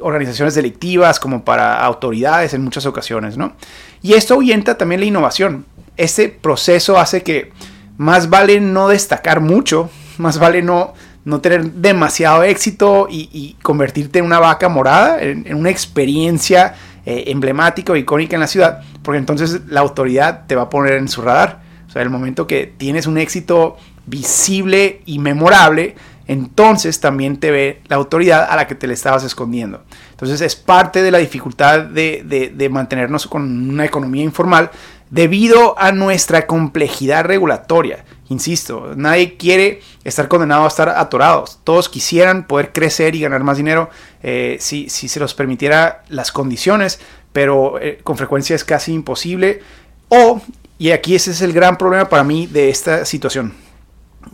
organizaciones 0.00 0.54
delictivas 0.54 1.18
como 1.18 1.44
para 1.44 1.80
autoridades 1.80 2.54
en 2.54 2.62
muchas 2.62 2.86
ocasiones, 2.86 3.36
¿no? 3.36 3.54
Y 4.02 4.14
esto 4.14 4.34
ahuyenta 4.34 4.78
también 4.78 5.00
la 5.00 5.06
innovación. 5.06 5.64
Este 5.96 6.28
proceso 6.28 6.98
hace 6.98 7.22
que 7.22 7.52
más 7.96 8.30
vale 8.30 8.60
no 8.60 8.88
destacar 8.88 9.40
mucho, 9.40 9.90
más 10.18 10.38
vale 10.38 10.62
no 10.62 10.94
no 11.28 11.42
tener 11.42 11.72
demasiado 11.72 12.42
éxito 12.42 13.06
y, 13.10 13.54
convertirte 13.62 14.18
en 14.18 14.24
una 14.24 14.38
vaca 14.38 14.70
morada, 14.70 15.20
en, 15.22 15.54
una 15.54 15.68
experiencia 15.68 16.74
eh, 17.04 17.24
emblemática 17.26 17.92
o 17.92 17.96
icónica 17.96 18.34
en 18.34 18.40
la 18.40 18.46
ciudad, 18.46 18.80
porque 19.02 19.18
entonces 19.18 19.60
la 19.68 19.80
autoridad 19.80 20.46
te 20.46 20.56
va 20.56 20.62
a 20.62 20.70
poner 20.70 20.94
en 20.94 21.06
su 21.06 21.20
radar. 21.20 21.60
O 21.86 21.90
sea, 21.90 22.00
el 22.00 22.08
momento 22.08 22.46
que 22.46 22.72
tienes 22.74 23.06
un 23.06 23.18
éxito 23.18 23.76
visible 24.06 25.02
y 25.04 25.18
memorable, 25.18 25.96
entonces 26.26 26.98
también 26.98 27.36
te 27.36 27.50
ve 27.50 27.82
la 27.88 27.96
autoridad 27.96 28.48
a 28.50 28.56
la 28.56 28.66
que 28.66 28.74
te 28.74 28.86
le 28.86 28.94
estabas 28.94 29.22
escondiendo. 29.22 29.82
Entonces 30.12 30.40
es 30.40 30.56
parte 30.56 31.02
de 31.02 31.10
la 31.10 31.18
dificultad 31.18 31.80
de, 31.80 32.52
de 32.54 32.68
mantenernos 32.70 33.26
con 33.26 33.68
una 33.68 33.84
economía 33.84 34.24
informal 34.24 34.70
debido 35.10 35.78
a 35.78 35.92
nuestra 35.92 36.46
complejidad 36.46 37.24
regulatoria. 37.24 38.04
Insisto, 38.28 38.92
nadie 38.94 39.36
quiere 39.36 39.80
estar 40.04 40.28
condenado 40.28 40.64
a 40.64 40.68
estar 40.68 40.90
atorados. 40.90 41.60
Todos 41.64 41.88
quisieran 41.88 42.46
poder 42.46 42.72
crecer 42.72 43.14
y 43.14 43.20
ganar 43.20 43.42
más 43.42 43.56
dinero 43.56 43.88
eh, 44.22 44.58
si, 44.60 44.88
se 44.88 45.20
los 45.20 45.34
permitiera 45.34 46.02
las 46.08 46.30
condiciones, 46.30 47.00
pero 47.32 47.80
eh, 47.80 48.00
con 48.02 48.18
frecuencia 48.18 48.54
es 48.54 48.64
casi 48.64 48.92
imposible. 48.92 49.62
O, 50.08 50.42
y 50.78 50.90
aquí 50.90 51.14
ese 51.14 51.30
es 51.30 51.40
el 51.40 51.52
gran 51.52 51.78
problema 51.78 52.08
para 52.08 52.24
mí 52.24 52.46
de 52.46 52.68
esta 52.68 53.06
situación, 53.06 53.54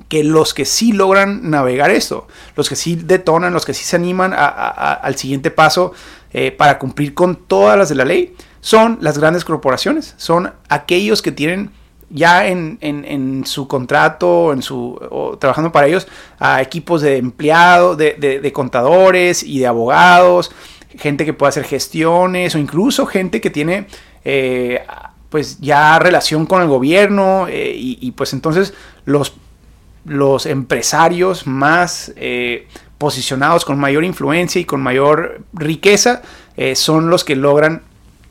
que 0.08 0.24
los 0.24 0.54
que 0.54 0.64
sí 0.64 0.92
logran 0.92 1.48
navegar 1.48 1.90
esto, 1.90 2.26
los 2.56 2.68
que 2.68 2.76
sí 2.76 2.96
detonan, 2.96 3.52
los 3.52 3.64
que 3.64 3.74
sí 3.74 3.84
se 3.84 3.94
animan 3.94 4.34
al 4.36 5.14
siguiente 5.16 5.52
paso 5.52 5.92
eh, 6.32 6.50
para 6.50 6.80
cumplir 6.80 7.14
con 7.14 7.36
todas 7.36 7.78
las 7.78 7.88
de 7.88 7.94
la 7.94 8.04
ley, 8.04 8.34
son 8.64 8.96
las 9.02 9.18
grandes 9.18 9.44
corporaciones, 9.44 10.14
son 10.16 10.50
aquellos 10.70 11.20
que 11.20 11.32
tienen 11.32 11.70
ya 12.08 12.46
en, 12.46 13.42
su 13.44 13.68
contrato, 13.68 14.54
en 14.54 14.62
su, 14.62 15.36
trabajando 15.38 15.70
para 15.70 15.86
ellos, 15.86 16.08
a 16.38 16.62
equipos 16.62 17.02
de 17.02 17.18
empleados, 17.18 17.98
de, 17.98 18.50
contadores 18.54 19.42
y 19.42 19.58
de 19.58 19.66
abogados, 19.66 20.50
gente 20.98 21.26
que 21.26 21.34
puede 21.34 21.50
hacer 21.50 21.64
gestiones 21.64 22.54
o 22.54 22.58
incluso 22.58 23.04
gente 23.04 23.42
que 23.42 23.50
tiene 23.50 23.86
eh, 24.24 24.82
pues 25.28 25.60
ya 25.60 25.98
relación 25.98 26.46
con 26.46 26.62
el 26.62 26.68
gobierno 26.68 27.46
eh, 27.50 27.74
y, 27.76 28.10
pues 28.12 28.32
entonces 28.32 28.72
los, 29.04 29.34
los 30.06 30.46
empresarios 30.46 31.46
más 31.46 32.14
eh, 32.16 32.66
posicionados 32.96 33.66
con 33.66 33.78
mayor 33.78 34.04
influencia 34.04 34.58
y 34.58 34.64
con 34.64 34.80
mayor 34.80 35.42
riqueza 35.52 36.22
son 36.74 37.10
los 37.10 37.24
que 37.24 37.36
logran 37.36 37.82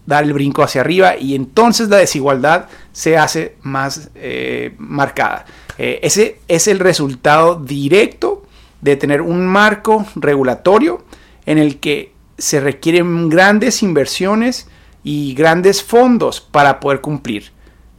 dar 0.05 0.24
el 0.24 0.33
brinco 0.33 0.63
hacia 0.63 0.81
arriba 0.81 1.17
y 1.17 1.36
entonces 1.36 1.89
la 1.89 1.98
desigualdad 1.98 2.67
se 2.91 3.17
hace 3.17 3.55
más 3.62 4.10
eh, 4.15 4.75
marcada. 4.77 5.45
Eh, 5.77 6.00
ese 6.03 6.39
es 6.48 6.67
el 6.67 6.79
resultado 6.79 7.55
directo 7.55 8.45
de 8.81 8.95
tener 8.95 9.22
un 9.22 9.48
marco 9.48 10.05
regulatorio 10.15 11.03
en 11.45 11.57
el 11.57 11.79
que 11.79 12.13
se 12.38 12.60
requieren 12.60 13.29
grandes 13.29 13.81
inversiones 13.81 14.67
y 15.03 15.33
grandes 15.33 15.83
fondos 15.83 16.41
para 16.41 16.79
poder 16.79 17.01
cumplir. 17.01 17.51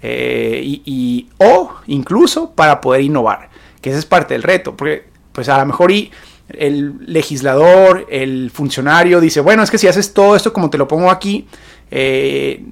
Eh, 0.03 0.61
y, 0.63 1.29
o 1.39 1.73
incluso 1.87 2.51
para 2.51 2.83
poder 2.83 3.01
innovar, 3.01 3.49
que 3.81 3.89
ese 3.89 4.01
es 4.01 4.05
parte 4.05 4.35
del 4.35 4.43
reto, 4.43 4.77
porque 4.77 5.05
pues 5.33 5.49
a 5.49 5.59
lo 5.59 5.65
mejor 5.65 5.91
y 5.91 6.11
el 6.49 6.97
legislador, 7.07 8.07
el 8.11 8.51
funcionario 8.51 9.21
dice, 9.21 9.41
bueno, 9.41 9.63
es 9.63 9.71
que 9.71 9.79
si 9.79 9.89
haces 9.89 10.13
todo 10.13 10.37
esto 10.37 10.53
como 10.53 10.69
te 10.69 10.77
lo 10.77 10.87
pongo 10.87 11.11
aquí, 11.11 11.47
eh, 11.91 12.65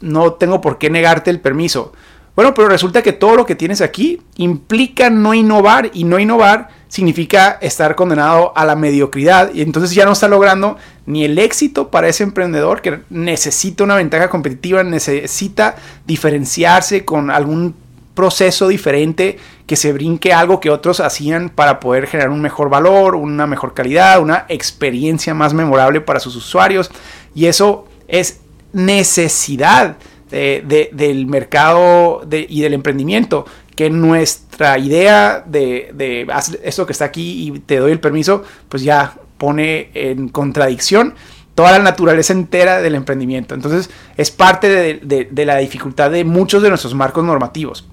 no 0.00 0.34
tengo 0.34 0.60
por 0.60 0.78
qué 0.78 0.90
negarte 0.90 1.30
el 1.30 1.40
permiso. 1.40 1.92
Bueno, 2.36 2.54
pero 2.54 2.68
resulta 2.68 3.02
que 3.02 3.12
todo 3.12 3.36
lo 3.36 3.44
que 3.44 3.54
tienes 3.54 3.80
aquí 3.80 4.22
implica 4.36 5.10
no 5.10 5.34
innovar 5.34 5.90
y 5.92 6.04
no 6.04 6.18
innovar 6.18 6.68
significa 6.88 7.58
estar 7.60 7.94
condenado 7.94 8.52
a 8.56 8.64
la 8.64 8.76
mediocridad 8.76 9.52
y 9.52 9.62
entonces 9.62 9.94
ya 9.94 10.04
no 10.04 10.12
está 10.12 10.26
logrando 10.26 10.76
ni 11.06 11.24
el 11.24 11.38
éxito 11.38 11.90
para 11.90 12.08
ese 12.08 12.22
emprendedor 12.22 12.82
que 12.82 13.00
necesita 13.10 13.84
una 13.84 13.96
ventaja 13.96 14.30
competitiva, 14.30 14.82
necesita 14.82 15.76
diferenciarse 16.06 17.04
con 17.04 17.30
algún 17.30 17.74
proceso 18.14 18.68
diferente 18.68 19.38
que 19.66 19.76
se 19.76 19.92
brinque 19.92 20.32
algo 20.32 20.60
que 20.60 20.70
otros 20.70 21.00
hacían 21.00 21.48
para 21.48 21.78
poder 21.78 22.06
generar 22.06 22.30
un 22.30 22.40
mejor 22.40 22.70
valor, 22.70 23.14
una 23.14 23.46
mejor 23.46 23.72
calidad, 23.72 24.20
una 24.20 24.46
experiencia 24.48 25.32
más 25.32 25.54
memorable 25.54 26.00
para 26.00 26.20
sus 26.20 26.36
usuarios 26.36 26.90
y 27.34 27.46
eso 27.46 27.86
es 28.08 28.40
necesidad 28.72 29.96
del 30.30 31.26
mercado 31.26 32.22
y 32.30 32.60
del 32.60 32.74
emprendimiento, 32.74 33.46
que 33.74 33.90
nuestra 33.90 34.78
idea 34.78 35.42
de, 35.44 35.90
de 35.94 36.26
esto 36.62 36.86
que 36.86 36.92
está 36.92 37.06
aquí 37.06 37.48
y 37.48 37.58
te 37.60 37.78
doy 37.78 37.92
el 37.92 38.00
permiso, 38.00 38.44
pues 38.68 38.82
ya 38.82 39.14
pone 39.38 39.90
en 39.94 40.28
contradicción 40.28 41.14
toda 41.54 41.72
la 41.72 41.78
naturaleza 41.80 42.32
entera 42.32 42.80
del 42.80 42.94
emprendimiento. 42.94 43.54
Entonces 43.54 43.90
es 44.16 44.30
parte 44.30 44.68
de, 44.68 45.44
la 45.44 45.56
dificultad 45.58 46.10
de 46.10 46.24
muchos 46.24 46.62
de 46.62 46.68
nuestros 46.68 46.94
marcos 46.94 47.24
normativos. 47.24 47.86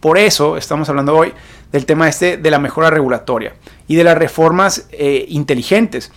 Por 0.00 0.18
eso 0.18 0.56
estamos 0.56 0.88
hablando 0.88 1.16
hoy 1.16 1.32
del 1.70 1.86
tema 1.86 2.08
este 2.08 2.36
de 2.36 2.50
la 2.50 2.58
mejora 2.58 2.90
regulatoria 2.90 3.54
y 3.88 3.96
de 3.96 4.04
las 4.04 4.16
reformas 4.16 4.88
eh, 4.92 5.24
inteligentes 5.28 6.12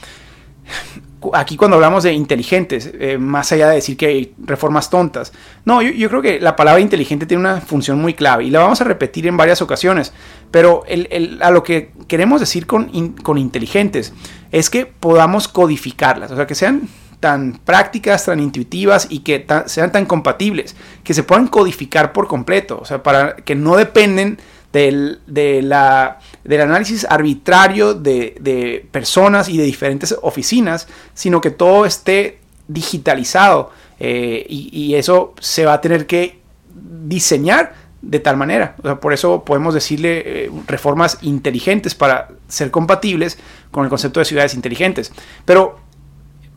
aquí 1.34 1.58
cuando 1.58 1.76
hablamos 1.76 2.04
de 2.04 2.14
inteligentes, 2.14 2.92
eh, 3.00 3.18
más 3.18 3.52
allá 3.52 3.70
de 3.70 3.76
decir 3.76 3.98
que 3.98 4.06
hay 4.08 4.34
reformas 4.38 4.90
tontas, 4.90 5.34
no, 5.64 5.82
yo, 5.82 6.10
creo 6.10 6.22
que 6.22 6.40
la 6.40 6.56
palabra 6.56 6.82
inteligente 6.82 7.26
tiene 7.26 7.42
una 7.42 7.62
función 7.62 8.00
muy 8.00 8.14
clave 8.14 8.46
y 8.46 8.50
la 8.50 8.60
vamos 8.60 8.82
a 8.82 8.84
repetir 8.84 9.28
en 9.28 9.38
varias 9.38 9.62
ocasiones, 9.62 10.14
pero 10.52 10.84
a 11.42 11.52
lo 11.52 11.64
que 11.64 11.92
queremos 12.08 12.40
decir 12.40 12.68
con, 12.68 13.14
con 13.24 13.38
inteligentes 13.38 14.14
es 14.52 14.70
que 14.70 14.86
podamos 14.86 15.48
codificarlas, 15.48 16.32
o 16.32 16.36
sea, 16.36 16.48
que 16.48 16.56
sean 16.56 16.88
tan 17.20 17.54
prácticas, 17.54 18.26
tan 18.26 18.40
intuitivas 18.40 19.08
y 19.10 19.20
que 19.20 19.46
sean 19.66 19.92
tan 19.92 20.06
compatibles, 20.06 20.76
que 21.04 21.14
se 21.14 21.24
puedan 21.24 21.48
codificar 21.48 22.14
por 22.14 22.28
completo, 22.28 22.78
o 22.82 22.86
sea, 22.86 23.02
para 23.02 23.36
que 23.36 23.56
no 23.56 23.76
dependen 23.78 24.38
del, 24.76 25.20
del 25.26 25.72
análisis 26.62 27.08
arbitrario 27.10 27.94
de, 27.94 28.86
personas 28.92 29.48
y 29.48 29.58
de 29.58 29.64
diferentes 29.64 30.14
oficinas, 30.22 30.90
sino 31.14 31.40
que 31.40 31.50
todo 31.50 31.86
esté 31.86 32.40
digitalizado 32.68 33.72
y, 34.00 34.94
eso 34.96 35.34
se 35.40 35.66
va 35.66 35.74
a 35.74 35.82
tener 35.82 36.06
que 36.08 36.40
diseñar 36.74 37.74
de 38.02 38.20
tal 38.20 38.36
manera. 38.36 38.76
por 39.00 39.14
eso 39.14 39.46
podemos 39.46 39.74
decirle 39.74 40.52
reformas 40.68 41.20
inteligentes 41.22 41.96
para 41.96 42.28
ser 42.50 42.70
compatibles 42.70 43.38
con 43.72 43.86
el 43.86 43.90
concepto 43.90 44.20
de 44.20 44.26
ciudades 44.26 44.56
inteligentes. 44.56 45.14
Pero 45.46 45.80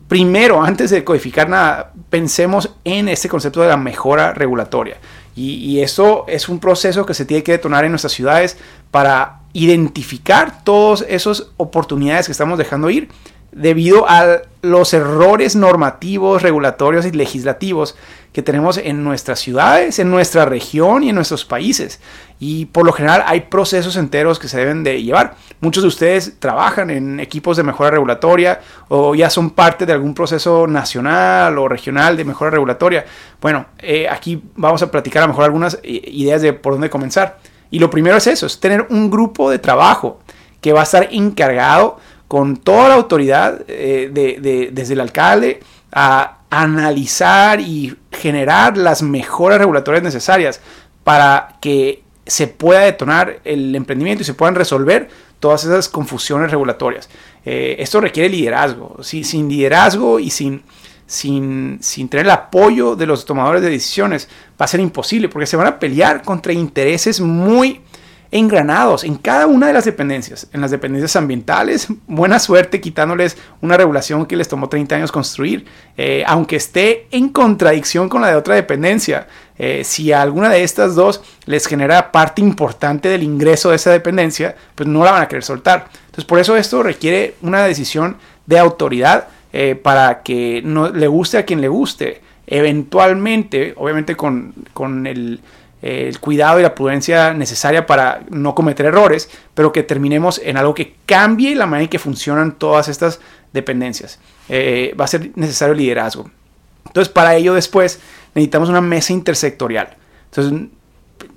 primero, 0.09 0.61
antes 0.61 0.89
de 0.89 1.05
codificar 1.05 1.47
nada, 1.47 1.93
pensemos 2.09 2.75
en 2.83 3.07
este 3.07 3.29
concepto 3.29 3.61
de 3.61 3.69
la 3.69 3.77
mejora 3.77 4.33
regulatoria. 4.33 4.97
Y, 5.41 5.81
eso 5.81 6.25
es 6.27 6.49
un 6.49 6.59
proceso 6.59 7.05
que 7.05 7.13
se 7.13 7.23
tiene 7.23 7.43
que 7.43 7.53
detonar 7.53 7.85
en 7.85 7.91
nuestras 7.91 8.11
ciudades 8.11 8.57
para 8.91 9.39
identificar 9.53 10.63
todas 10.65 11.05
esas 11.07 11.47
oportunidades 11.55 12.25
que 12.25 12.33
estamos 12.33 12.57
dejando 12.57 12.89
ir 12.89 13.07
debido 13.53 14.07
a 14.09 14.41
los 14.61 14.93
errores 14.93 15.55
normativos, 15.55 16.41
regulatorios 16.41 17.05
y 17.05 17.11
legislativos 17.11 17.95
que 18.31 18.43
tenemos 18.43 18.77
en 18.77 19.03
nuestras 19.03 19.39
ciudades, 19.39 19.97
en 19.99 20.11
nuestra 20.11 20.45
región 20.45 21.03
y 21.03 21.09
en 21.09 21.15
nuestros 21.15 21.45
países. 21.45 21.99
Y 22.39 22.65
por 22.65 22.85
lo 22.85 22.93
general 22.93 23.23
hay 23.25 23.41
procesos 23.41 23.95
enteros 23.95 24.39
que 24.39 24.47
se 24.47 24.59
deben 24.59 24.83
de 24.83 25.01
llevar. 25.01 25.35
Muchos 25.61 25.83
de 25.83 25.87
ustedes 25.87 26.39
trabajan 26.39 26.89
en 26.89 27.19
equipos 27.19 27.57
de 27.57 27.63
mejora 27.63 27.91
regulatoria 27.91 28.61
o 28.87 29.15
ya 29.15 29.29
son 29.29 29.49
parte 29.49 29.85
de 29.85 29.93
algún 29.93 30.13
proceso 30.13 30.67
nacional 30.67 31.57
o 31.57 31.67
regional 31.67 32.15
de 32.15 32.23
mejora 32.23 32.51
regulatoria. 32.51 33.05
Bueno, 33.41 33.65
eh, 33.79 34.07
aquí 34.07 34.41
vamos 34.55 34.81
a 34.83 34.91
platicar 34.91 35.23
a 35.23 35.25
lo 35.25 35.33
mejor 35.33 35.45
algunas 35.45 35.79
eh, 35.83 36.01
ideas 36.07 36.41
de 36.41 36.53
por 36.53 36.73
dónde 36.73 36.89
comenzar. 36.89 37.39
Y 37.71 37.79
lo 37.79 37.89
primero 37.89 38.17
es 38.17 38.27
eso, 38.27 38.45
es 38.45 38.59
tener 38.59 38.87
un 38.89 39.09
grupo 39.09 39.49
de 39.49 39.59
trabajo 39.59 40.19
que 40.61 40.71
va 40.71 40.81
a 40.81 40.83
estar 40.83 41.09
encargado 41.11 41.99
con 42.27 42.57
toda 42.57 42.89
la 42.89 42.95
autoridad 42.95 43.61
eh, 43.67 44.69
desde 44.71 44.93
el 44.93 44.99
alcalde 44.99 45.61
a 45.91 46.38
analizar 46.49 47.59
y 47.59 47.95
generar 48.11 48.77
las 48.77 49.01
mejoras 49.01 49.59
regulatorias 49.59 50.03
necesarias 50.03 50.61
para 51.03 51.57
que 51.61 52.03
se 52.25 52.47
pueda 52.47 52.81
detonar 52.81 53.39
el 53.43 53.75
emprendimiento 53.75 54.21
y 54.21 54.25
se 54.25 54.33
puedan 54.33 54.55
resolver 54.55 55.09
todas 55.39 55.63
esas 55.63 55.89
confusiones 55.89 56.51
regulatorias. 56.51 57.09
Eh, 57.45 57.77
esto 57.79 58.01
requiere 58.01 58.29
liderazgo. 58.29 58.97
Sin 59.01 59.49
liderazgo 59.49 60.19
y 60.19 60.29
sin, 60.29 60.63
sin, 61.05 61.79
sin 61.81 62.09
tener 62.09 62.25
el 62.25 62.31
apoyo 62.31 62.95
de 62.95 63.05
los 63.05 63.25
tomadores 63.25 63.61
de 63.61 63.69
decisiones 63.69 64.27
va 64.59 64.65
a 64.65 64.67
ser 64.67 64.79
imposible 64.79 65.29
porque 65.29 65.47
se 65.47 65.57
van 65.57 65.67
a 65.67 65.79
pelear 65.79 66.21
contra 66.23 66.53
intereses 66.53 67.19
muy 67.21 67.81
engranados 68.31 69.03
en 69.03 69.15
cada 69.15 69.47
una 69.47 69.67
de 69.67 69.73
las 69.73 69.85
dependencias. 69.85 70.47
En 70.53 70.61
las 70.61 70.71
dependencias 70.71 71.15
ambientales, 71.15 71.87
buena 72.07 72.39
suerte 72.39 72.79
quitándoles 72.79 73.37
una 73.61 73.77
regulación 73.77 74.25
que 74.25 74.35
les 74.35 74.47
tomó 74.47 74.69
30 74.69 74.95
años 74.95 75.11
construir, 75.11 75.65
eh, 75.97 76.23
aunque 76.27 76.55
esté 76.55 77.07
en 77.11 77.29
contradicción 77.29 78.09
con 78.09 78.21
la 78.21 78.29
de 78.29 78.35
otra 78.35 78.55
dependencia. 78.55 79.27
Eh, 79.57 79.83
si 79.83 80.13
a 80.13 80.21
alguna 80.21 80.49
de 80.49 80.63
estas 80.63 80.95
dos 80.95 81.21
les 81.45 81.65
genera 81.65 82.11
parte 82.11 82.41
importante 82.41 83.09
del 83.09 83.23
ingreso 83.23 83.71
de 83.71 83.75
esa 83.75 83.91
dependencia, 83.91 84.55
pues 84.75 84.87
no 84.87 85.03
la 85.03 85.11
van 85.11 85.23
a 85.23 85.27
querer 85.27 85.43
soltar. 85.43 85.87
Entonces, 86.05 86.25
por 86.25 86.39
eso 86.39 86.55
esto 86.55 86.83
requiere 86.83 87.35
una 87.41 87.65
decisión 87.65 88.17
de 88.45 88.59
autoridad 88.59 89.27
eh, 89.51 89.75
para 89.75 90.21
que 90.21 90.61
no 90.63 90.89
le 90.89 91.07
guste 91.07 91.37
a 91.39 91.45
quien 91.45 91.61
le 91.61 91.67
guste. 91.67 92.21
Eventualmente, 92.47 93.73
obviamente 93.77 94.15
con, 94.15 94.53
con 94.73 95.05
el 95.05 95.39
el 95.81 96.19
cuidado 96.19 96.59
y 96.59 96.63
la 96.63 96.75
prudencia 96.75 97.33
necesaria 97.33 97.85
para 97.85 98.21
no 98.29 98.53
cometer 98.53 98.85
errores, 98.85 99.29
pero 99.53 99.71
que 99.71 99.83
terminemos 99.83 100.41
en 100.43 100.57
algo 100.57 100.73
que 100.73 100.95
cambie 101.05 101.55
la 101.55 101.65
manera 101.65 101.83
en 101.83 101.89
que 101.89 101.99
funcionan 101.99 102.57
todas 102.57 102.87
estas 102.87 103.19
dependencias. 103.53 104.19
Eh, 104.49 104.93
va 104.99 105.05
a 105.05 105.07
ser 105.07 105.31
necesario 105.35 105.73
liderazgo. 105.73 106.29
Entonces, 106.85 107.11
para 107.11 107.35
ello 107.35 107.53
después 107.53 107.99
necesitamos 108.35 108.69
una 108.69 108.81
mesa 108.81 109.13
intersectorial. 109.13 109.95
Entonces, 110.25 110.69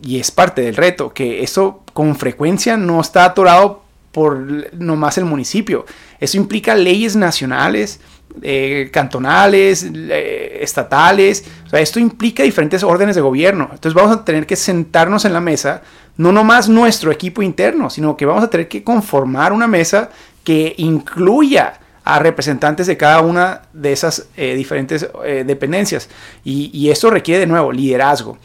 y 0.02 0.18
es 0.18 0.30
parte 0.30 0.62
del 0.62 0.76
reto, 0.76 1.12
que 1.12 1.42
eso 1.42 1.82
con 1.92 2.16
frecuencia 2.16 2.76
no 2.76 3.00
está 3.00 3.24
atorado 3.24 3.82
por 4.12 4.38
nomás 4.74 5.18
el 5.18 5.24
municipio. 5.24 5.86
Eso 6.20 6.36
implica 6.36 6.74
leyes 6.74 7.16
nacionales, 7.16 8.00
eh, 8.40 8.88
cantonales, 8.92 9.86
eh, 9.92 10.58
estatales. 10.60 11.44
O 11.66 11.68
sea, 11.68 11.80
esto 11.80 12.00
implica 12.00 12.42
diferentes 12.42 12.82
órdenes 12.82 13.14
de 13.16 13.20
gobierno. 13.20 13.68
Entonces 13.72 13.94
vamos 13.94 14.16
a 14.16 14.24
tener 14.24 14.46
que 14.46 14.56
sentarnos 14.56 15.24
en 15.24 15.32
la 15.32 15.40
mesa, 15.40 15.82
no 16.16 16.32
nomás 16.32 16.68
nuestro 16.68 17.10
equipo 17.10 17.42
interno, 17.42 17.90
sino 17.90 18.16
que 18.16 18.26
vamos 18.26 18.44
a 18.44 18.50
tener 18.50 18.68
que 18.68 18.82
conformar 18.82 19.52
una 19.52 19.66
mesa 19.66 20.10
que 20.44 20.74
incluya 20.78 21.74
a 22.04 22.18
representantes 22.18 22.86
de 22.86 22.96
cada 22.96 23.20
una 23.20 23.62
de 23.72 23.92
esas 23.92 24.26
eh, 24.36 24.54
diferentes 24.54 25.08
dependencias. 25.46 26.08
Y, 26.44 26.70
y 26.72 26.90
esto 26.90 27.10
requiere 27.10 27.40
de 27.40 27.46
nuevo 27.46 27.70
liderazgo. 27.70 28.38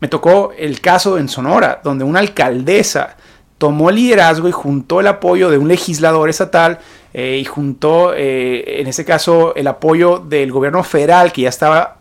Me 0.00 0.08
tocó 0.08 0.52
el 0.56 0.80
caso 0.80 1.18
en 1.18 1.28
Sonora, 1.28 1.80
donde 1.84 2.04
una 2.04 2.20
alcaldesa 2.20 3.16
tomó 3.62 3.90
el 3.90 3.94
liderazgo 3.94 4.48
y 4.48 4.50
juntó 4.50 4.98
el 4.98 5.06
apoyo 5.06 5.48
de 5.48 5.56
un 5.56 5.68
legislador 5.68 6.28
estatal 6.28 6.80
eh, 7.14 7.38
y 7.40 7.44
juntó, 7.44 8.12
eh, 8.12 8.80
en 8.80 8.88
este 8.88 9.04
caso, 9.04 9.54
el 9.54 9.68
apoyo 9.68 10.18
del 10.18 10.50
gobierno 10.50 10.82
federal 10.82 11.30
que 11.30 11.42
ya 11.42 11.48
estaba 11.48 11.98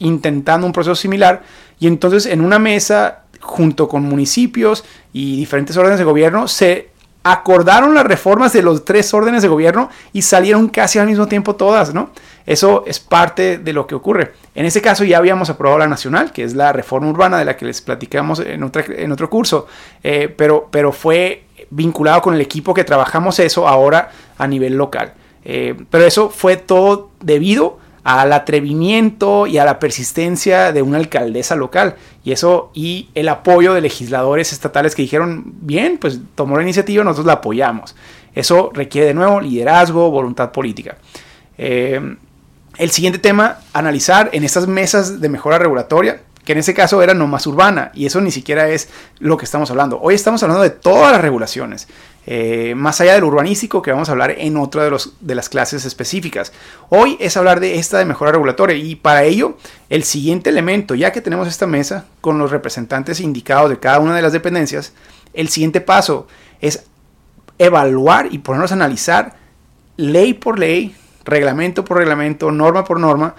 intentando 0.00 0.66
un 0.66 0.72
proceso 0.74 0.94
similar. 0.94 1.44
Y 1.80 1.86
entonces 1.86 2.26
en 2.26 2.42
una 2.42 2.58
mesa, 2.58 3.22
junto 3.40 3.88
con 3.88 4.02
municipios 4.02 4.84
y 5.14 5.38
diferentes 5.38 5.74
órdenes 5.78 5.98
de 5.98 6.04
gobierno, 6.04 6.46
se 6.46 6.90
acordaron 7.22 7.94
las 7.94 8.04
reformas 8.04 8.52
de 8.52 8.62
los 8.62 8.84
tres 8.84 9.12
órdenes 9.14 9.42
de 9.42 9.48
gobierno 9.48 9.90
y 10.12 10.22
salieron 10.22 10.68
casi 10.68 10.98
al 10.98 11.06
mismo 11.06 11.26
tiempo 11.26 11.54
todas, 11.54 11.94
¿no? 11.94 12.10
Eso 12.46 12.84
es 12.86 12.98
parte 12.98 13.58
de 13.58 13.72
lo 13.72 13.86
que 13.86 13.94
ocurre. 13.94 14.32
En 14.54 14.66
este 14.66 14.82
caso 14.82 15.04
ya 15.04 15.18
habíamos 15.18 15.48
aprobado 15.48 15.78
la 15.78 15.86
nacional, 15.86 16.32
que 16.32 16.42
es 16.42 16.54
la 16.54 16.72
reforma 16.72 17.08
urbana 17.08 17.38
de 17.38 17.44
la 17.44 17.56
que 17.56 17.64
les 17.64 17.80
platicamos 17.80 18.40
en, 18.40 18.70
en 18.72 19.12
otro 19.12 19.30
curso, 19.30 19.66
eh, 20.02 20.32
pero, 20.36 20.68
pero 20.70 20.92
fue 20.92 21.44
vinculado 21.70 22.20
con 22.22 22.34
el 22.34 22.40
equipo 22.40 22.74
que 22.74 22.84
trabajamos 22.84 23.38
eso 23.38 23.68
ahora 23.68 24.10
a 24.38 24.46
nivel 24.46 24.76
local. 24.76 25.14
Eh, 25.44 25.74
pero 25.90 26.04
eso 26.04 26.30
fue 26.30 26.56
todo 26.56 27.10
debido 27.20 27.78
al 28.04 28.32
atrevimiento 28.32 29.46
y 29.46 29.58
a 29.58 29.64
la 29.64 29.78
persistencia 29.78 30.72
de 30.72 30.82
una 30.82 30.98
alcaldesa 30.98 31.54
local. 31.54 31.96
Y 32.24 32.32
eso, 32.32 32.70
y 32.74 33.08
el 33.14 33.28
apoyo 33.28 33.74
de 33.74 33.80
legisladores 33.80 34.52
estatales 34.52 34.94
que 34.94 35.02
dijeron, 35.02 35.44
bien, 35.60 35.98
pues 35.98 36.20
tomó 36.34 36.56
la 36.56 36.62
iniciativa, 36.62 37.04
nosotros 37.04 37.26
la 37.26 37.34
apoyamos. 37.34 37.94
Eso 38.34 38.70
requiere 38.72 39.08
de 39.08 39.14
nuevo 39.14 39.40
liderazgo, 39.40 40.10
voluntad 40.10 40.52
política. 40.52 40.96
Eh, 41.58 42.16
el 42.78 42.90
siguiente 42.90 43.18
tema, 43.18 43.58
analizar 43.72 44.30
en 44.32 44.44
estas 44.44 44.66
mesas 44.66 45.20
de 45.20 45.28
mejora 45.28 45.58
regulatoria, 45.58 46.22
que 46.44 46.52
en 46.52 46.58
ese 46.58 46.74
caso 46.74 47.02
era 47.02 47.14
no 47.14 47.26
más 47.26 47.46
urbana, 47.46 47.92
y 47.94 48.06
eso 48.06 48.20
ni 48.20 48.30
siquiera 48.30 48.68
es 48.68 48.88
lo 49.20 49.36
que 49.36 49.44
estamos 49.44 49.70
hablando. 49.70 50.00
Hoy 50.00 50.14
estamos 50.14 50.42
hablando 50.42 50.62
de 50.62 50.70
todas 50.70 51.12
las 51.12 51.20
regulaciones, 51.20 51.86
eh, 52.24 52.74
más 52.76 53.00
allá 53.00 53.14
del 53.14 53.24
urbanístico, 53.24 53.82
que 53.82 53.90
vamos 53.90 54.08
a 54.08 54.12
hablar 54.12 54.34
en 54.38 54.56
otra 54.56 54.84
de, 54.84 54.90
los, 54.90 55.14
de 55.20 55.34
las 55.34 55.48
clases 55.48 55.84
específicas. 55.84 56.52
Hoy 56.88 57.16
es 57.20 57.36
hablar 57.36 57.58
de 57.58 57.78
esta 57.78 57.98
de 57.98 58.04
mejora 58.04 58.32
regulatoria, 58.32 58.76
y 58.76 58.94
para 58.94 59.24
ello, 59.24 59.56
el 59.88 60.04
siguiente 60.04 60.50
elemento, 60.50 60.94
ya 60.94 61.10
que 61.12 61.20
tenemos 61.20 61.48
esta 61.48 61.66
mesa 61.66 62.06
con 62.20 62.38
los 62.38 62.50
representantes 62.50 63.20
indicados 63.20 63.70
de 63.70 63.80
cada 63.80 63.98
una 63.98 64.14
de 64.14 64.22
las 64.22 64.32
dependencias, 64.32 64.92
el 65.34 65.48
siguiente 65.48 65.80
paso 65.80 66.28
es 66.60 66.84
evaluar 67.58 68.28
y 68.30 68.38
ponernos 68.38 68.70
a 68.70 68.74
analizar 68.74 69.34
ley 69.96 70.34
por 70.34 70.58
ley, 70.58 70.94
reglamento 71.24 71.84
por 71.84 71.98
reglamento, 71.98 72.50
norma 72.50 72.84
por 72.84 73.00
norma, 73.00 73.34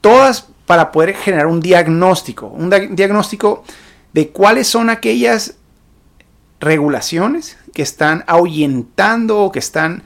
todas 0.00 0.48
para 0.66 0.92
poder 0.92 1.14
generar 1.14 1.46
un 1.46 1.60
diagnóstico, 1.60 2.46
un 2.46 2.70
diagnóstico 2.70 3.64
de 4.12 4.28
cuáles 4.28 4.66
son 4.66 4.90
aquellas 4.90 5.56
regulaciones 6.60 7.58
que 7.76 7.82
están 7.82 8.24
ahuyentando 8.26 9.38
o 9.40 9.52
que 9.52 9.58
están 9.58 10.02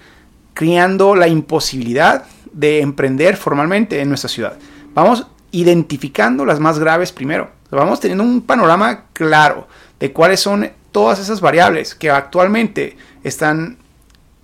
creando 0.55 1.15
la 1.15 1.29
imposibilidad 1.29 2.25
de 2.53 2.81
emprender 2.81 3.37
formalmente 3.37 4.01
en 4.01 4.09
nuestra 4.09 4.29
ciudad. 4.29 4.59
Vamos 4.93 5.29
identificando 5.53 6.45
las 6.45 6.59
más 6.59 6.81
graves 6.81 7.13
primero. 7.13 7.49
Vamos 7.71 8.01
teniendo 8.01 8.25
un 8.25 8.43
panorama 8.43 9.05
claro 9.13 9.69
de 10.01 10.13
cuáles 10.13 10.41
son 10.41 10.69
todas 10.91 11.21
esas 11.21 11.41
variables 11.41 11.95
que 11.95 12.11
actualmente 12.11 12.97
están 13.23 13.77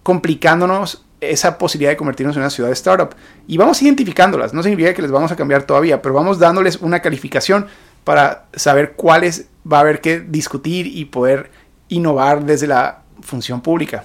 complicándonos 0.05 1.05
esa 1.21 1.59
posibilidad 1.59 1.91
de 1.91 1.97
convertirnos 1.97 2.37
en 2.37 2.43
una 2.43 2.51
ciudad 2.51 2.69
de 2.69 2.75
startup. 2.75 3.17
Y 3.49 3.57
vamos 3.57 3.83
identificándolas, 3.83 4.55
no 4.55 4.63
significa 4.63 4.95
que 4.95 5.03
les 5.03 5.11
vamos 5.11 5.33
a 5.33 5.37
cambiar 5.37 5.65
todavía, 5.65 6.01
pero 6.01 6.15
vamos 6.15 6.39
dándoles 6.39 6.77
una 6.77 7.03
calificación 7.03 7.67
para 8.05 8.45
saber 8.55 8.93
cuáles 8.93 9.49
va 9.71 9.79
a 9.79 9.81
haber 9.81 10.01
que 10.01 10.21
discutir 10.21 10.87
y 10.87 11.07
poder 11.07 11.51
innovar 11.89 12.45
desde 12.45 12.69
la 12.69 13.03
función 13.23 13.61
pública. 13.61 14.05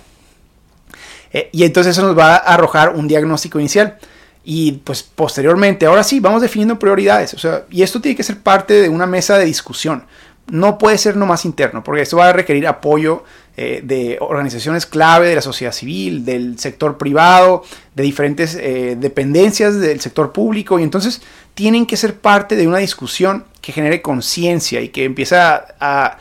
Eh, 1.34 1.50
y 1.52 1.64
entonces 1.64 1.98
eso 1.98 2.06
nos 2.06 2.18
va 2.18 2.36
a 2.36 2.38
arrojar 2.38 2.96
un 2.96 3.08
diagnóstico 3.08 3.60
inicial. 3.60 3.98
Y 4.44 4.74
pues 4.84 5.04
posteriormente, 5.04 5.86
ahora 5.86 6.04
sí, 6.04 6.20
vamos 6.20 6.42
definiendo 6.42 6.80
prioridades. 6.80 7.34
O 7.34 7.38
sea, 7.38 7.66
y 7.70 7.84
esto 7.84 8.02
tiene 8.02 8.16
que 8.16 8.24
ser 8.24 8.40
parte 8.40 8.82
de 8.82 8.90
una 8.90 9.06
mesa 9.06 9.38
de 9.38 9.46
discusión. 9.46 10.06
no 10.48 10.78
puede 10.78 10.98
ser 10.98 11.16
nomás 11.16 11.46
interno, 11.46 11.84
porque 11.84 12.02
esto 12.02 12.18
va 12.18 12.30
a 12.30 12.34
requerir 12.34 12.68
apoyo 12.68 13.24
eh, 13.56 13.82
de 13.84 14.18
organizaciones 14.20 14.86
clave 14.86 15.30
de 15.30 15.36
la 15.36 15.42
sociedad 15.42 15.72
civil, 15.72 16.26
del 16.26 16.58
sector 16.60 16.98
privado, 16.98 17.64
de 17.96 18.04
diferentes 18.04 18.56
eh, 18.56 18.98
dependencias 19.00 19.80
del 19.80 20.02
sector 20.02 20.34
público, 20.34 20.80
y 20.80 20.84
entonces 20.84 21.22
tienen 21.54 21.86
que 21.86 21.96
ser 21.96 22.20
parte 22.20 22.56
de 22.56 22.68
una 22.68 22.80
discusión 22.80 23.46
que 23.62 23.72
genere 23.72 24.02
conciencia 24.02 24.82
y 24.82 24.90
que 24.90 25.06
empiece 25.06 25.38
a, 25.38 26.18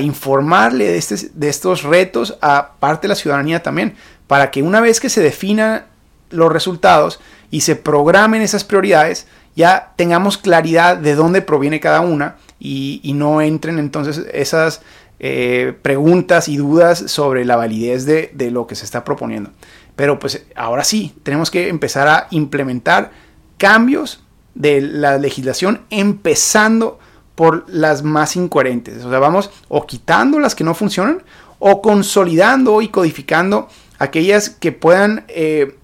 informarle 0.00 0.84
de, 0.84 0.98
este, 0.98 1.16
de 1.34 1.48
estos 1.48 1.82
retos 1.82 2.36
a 2.40 2.72
parte 2.78 3.02
de 3.02 3.08
la 3.08 3.14
ciudadanía 3.14 3.62
también, 3.62 3.94
para 4.26 4.50
que 4.50 4.62
una 4.62 4.80
vez 4.80 5.00
que 5.00 5.08
se 5.08 5.20
definan 5.20 5.86
los 6.30 6.52
resultados 6.52 7.20
y 7.50 7.60
se 7.60 7.76
programen 7.76 8.42
esas 8.42 8.64
prioridades, 8.64 9.26
ya 9.54 9.92
tengamos 9.96 10.38
claridad 10.38 10.96
de 10.96 11.14
dónde 11.14 11.42
proviene 11.42 11.80
cada 11.80 12.00
una 12.00 12.36
y, 12.58 13.00
no 13.14 13.40
entren 13.40 13.78
entonces 13.78 14.26
esas 14.32 14.82
eh, 15.20 15.74
preguntas 15.82 16.48
y 16.48 16.56
dudas 16.56 16.98
sobre 17.06 17.44
la 17.44 17.56
validez 17.56 18.04
de, 18.04 18.30
de, 18.34 18.50
lo 18.50 18.66
que 18.66 18.74
se 18.74 18.84
está 18.84 19.04
proponiendo. 19.04 19.50
Pero 19.94 20.18
pues 20.18 20.44
ahora 20.56 20.84
sí, 20.84 21.14
tenemos 21.22 21.50
que 21.50 21.68
empezar 21.68 22.08
a 22.08 22.26
implementar 22.30 23.12
cambios 23.56 24.22
de 24.54 24.80
la 24.80 25.18
legislación 25.18 25.82
empezando 25.90 26.98
por 27.36 27.64
las 27.68 28.02
más 28.02 28.34
incoherentes. 28.34 29.04
O 29.04 29.10
sea, 29.10 29.20
vamos 29.20 29.50
o 29.68 29.86
quitando 29.86 30.40
las 30.40 30.56
que 30.56 30.64
no 30.64 30.74
funcionan 30.74 31.22
o 31.60 31.80
consolidando 31.80 32.82
y 32.82 32.88
codificando 32.88 33.68
aquellas 33.98 34.50
que 34.50 34.72
puedan 34.72 35.24
eh, 35.28 35.76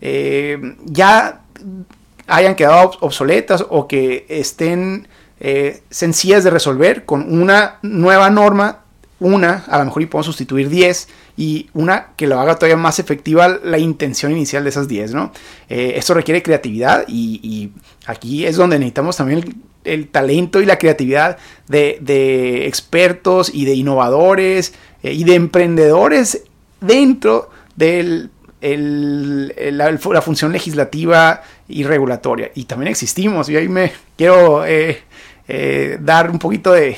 eh, 0.00 0.76
ya 0.84 1.40
hayan 2.26 2.54
quedado 2.54 2.92
obsoletas 3.00 3.64
o 3.68 3.86
que 3.86 4.26
estén 4.28 5.08
eh, 5.40 5.82
sencillas 5.90 6.44
de 6.44 6.50
resolver 6.50 7.04
con 7.04 7.40
una 7.40 7.78
nueva 7.82 8.30
norma, 8.30 8.83
una, 9.20 9.64
a 9.68 9.78
lo 9.78 9.84
mejor 9.86 10.02
y 10.02 10.06
podemos 10.06 10.26
sustituir 10.26 10.68
10 10.68 11.08
y 11.36 11.68
una 11.72 12.08
que 12.16 12.26
lo 12.26 12.40
haga 12.40 12.56
todavía 12.56 12.76
más 12.76 12.98
efectiva 12.98 13.60
la 13.62 13.78
intención 13.78 14.32
inicial 14.32 14.64
de 14.64 14.70
esas 14.70 14.88
10, 14.88 15.14
¿no? 15.14 15.32
Eh, 15.68 15.94
esto 15.96 16.14
requiere 16.14 16.42
creatividad 16.42 17.04
y, 17.08 17.70
aquí 18.06 18.44
es 18.44 18.56
donde 18.56 18.78
necesitamos 18.78 19.16
también 19.16 19.62
el, 19.84 20.08
talento 20.08 20.60
y 20.60 20.66
la 20.66 20.78
creatividad 20.78 21.38
de, 21.68 22.66
expertos 22.66 23.50
y 23.52 23.64
de 23.64 23.74
innovadores 23.74 24.74
eh, 25.02 25.12
y 25.12 25.24
de 25.24 25.34
emprendedores 25.34 26.42
dentro 26.80 27.50
de 27.76 28.28
la, 28.60 30.22
función 30.22 30.52
legislativa 30.52 31.42
y 31.68 31.84
regulatoria. 31.84 32.50
Y 32.54 32.64
también 32.64 32.90
existimos, 32.90 33.48
y 33.48 33.56
ahí 33.56 33.68
me 33.68 33.92
quiero 34.16 34.64
eh, 34.66 35.02
dar 36.00 36.30
un 36.30 36.38
poquito 36.38 36.72
de, 36.72 36.96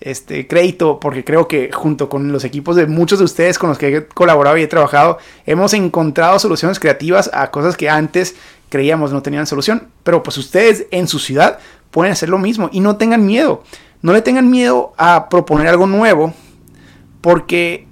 este 0.00 0.46
crédito 0.46 0.98
porque 0.98 1.24
creo 1.24 1.46
que 1.46 1.70
junto 1.72 2.08
con 2.08 2.32
los 2.32 2.44
equipos 2.44 2.76
de 2.76 2.86
muchos 2.86 3.18
de 3.18 3.26
ustedes 3.26 3.58
con 3.58 3.68
los 3.68 3.78
que 3.78 3.96
he 3.96 4.06
colaborado 4.06 4.56
y 4.56 4.62
he 4.62 4.66
trabajado, 4.66 5.18
hemos 5.46 5.74
encontrado 5.74 6.38
soluciones 6.38 6.80
creativas 6.80 7.30
a 7.32 7.50
cosas 7.50 7.76
que 7.76 7.90
antes 7.90 8.34
creíamos 8.70 9.12
no 9.12 9.22
tenían 9.22 9.46
solución. 9.46 9.88
Pero 10.02 10.22
pues 10.22 10.38
ustedes 10.38 10.86
en 10.90 11.06
su 11.06 11.18
ciudad 11.18 11.58
pueden 11.90 12.12
hacer 12.12 12.28
lo 12.28 12.38
mismo 12.38 12.70
y 12.72 12.80
no 12.80 12.96
tengan 12.96 13.26
miedo. 13.26 13.62
No 14.02 14.12
le 14.12 14.22
tengan 14.22 14.50
miedo 14.50 14.94
a 14.96 15.28
proponer 15.28 15.68
algo 15.68 15.86
nuevo 15.86 16.32
porque 17.20 17.86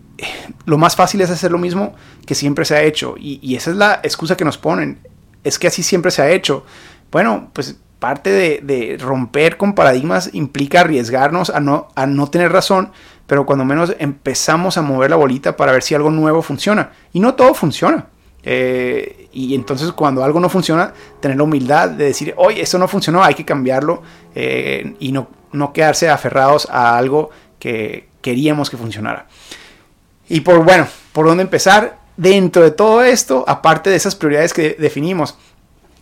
lo 0.64 0.78
más 0.78 0.96
fácil 0.96 1.20
es 1.20 1.30
hacer 1.30 1.50
lo 1.50 1.58
mismo 1.58 1.94
que 2.24 2.34
siempre 2.34 2.64
se 2.64 2.74
ha 2.74 2.82
hecho. 2.82 3.16
Y, 3.18 3.38
y 3.42 3.56
esa 3.56 3.70
es 3.70 3.76
la 3.76 4.00
excusa 4.02 4.36
que 4.36 4.44
nos 4.44 4.56
ponen. 4.56 5.00
Es 5.44 5.58
que 5.58 5.66
así 5.66 5.82
siempre 5.82 6.10
se 6.10 6.22
ha 6.22 6.30
hecho. 6.30 6.64
Bueno, 7.10 7.50
pues 7.52 7.76
parte 7.98 8.60
de, 8.60 8.96
romper 8.98 9.56
con 9.56 9.74
paradigmas 9.74 10.30
implica 10.32 10.80
arriesgarnos 10.80 11.50
a 11.50 11.60
no, 11.60 11.88
a 11.94 12.06
no 12.06 12.28
tener 12.28 12.52
razón, 12.52 12.92
pero 13.26 13.44
cuando 13.44 13.64
menos 13.64 13.94
empezamos 13.98 14.78
a 14.78 14.82
mover 14.82 15.10
la 15.10 15.16
bolita 15.16 15.56
para 15.56 15.72
ver 15.72 15.82
si 15.82 15.94
algo 15.94 16.10
nuevo 16.10 16.42
funciona. 16.42 16.92
Y 17.12 17.20
no 17.20 17.34
todo 17.34 17.54
funciona. 17.54 18.06
Eh, 18.44 19.28
y 19.32 19.54
entonces 19.54 19.92
cuando 19.92 20.22
algo 20.22 20.40
no 20.40 20.48
funciona, 20.48 20.92
tener 21.20 21.36
la 21.36 21.42
humildad 21.42 21.90
de 21.90 22.04
decir, 22.04 22.34
oye, 22.36 22.62
esto 22.62 22.78
no 22.78 22.88
funcionó, 22.88 23.22
hay 23.22 23.34
que 23.34 23.44
cambiarlo 23.44 24.02
eh, 24.34 24.94
y 25.00 25.12
no, 25.12 25.28
no 25.52 25.72
quedarse 25.72 26.08
aferrados 26.08 26.68
a 26.70 26.96
algo 26.96 27.30
que 27.58 28.08
queríamos 28.22 28.70
que 28.70 28.76
funcionara. 28.76 29.26
Y 30.28 30.40
por, 30.40 30.64
bueno, 30.64 30.86
¿por 31.12 31.26
dónde 31.26 31.42
empezar? 31.42 31.98
Dentro 32.16 32.62
de 32.62 32.70
todo 32.70 33.02
esto, 33.02 33.44
aparte 33.46 33.90
de 33.90 33.96
esas 33.96 34.14
prioridades 34.14 34.52
que 34.52 34.76
definimos, 34.78 35.36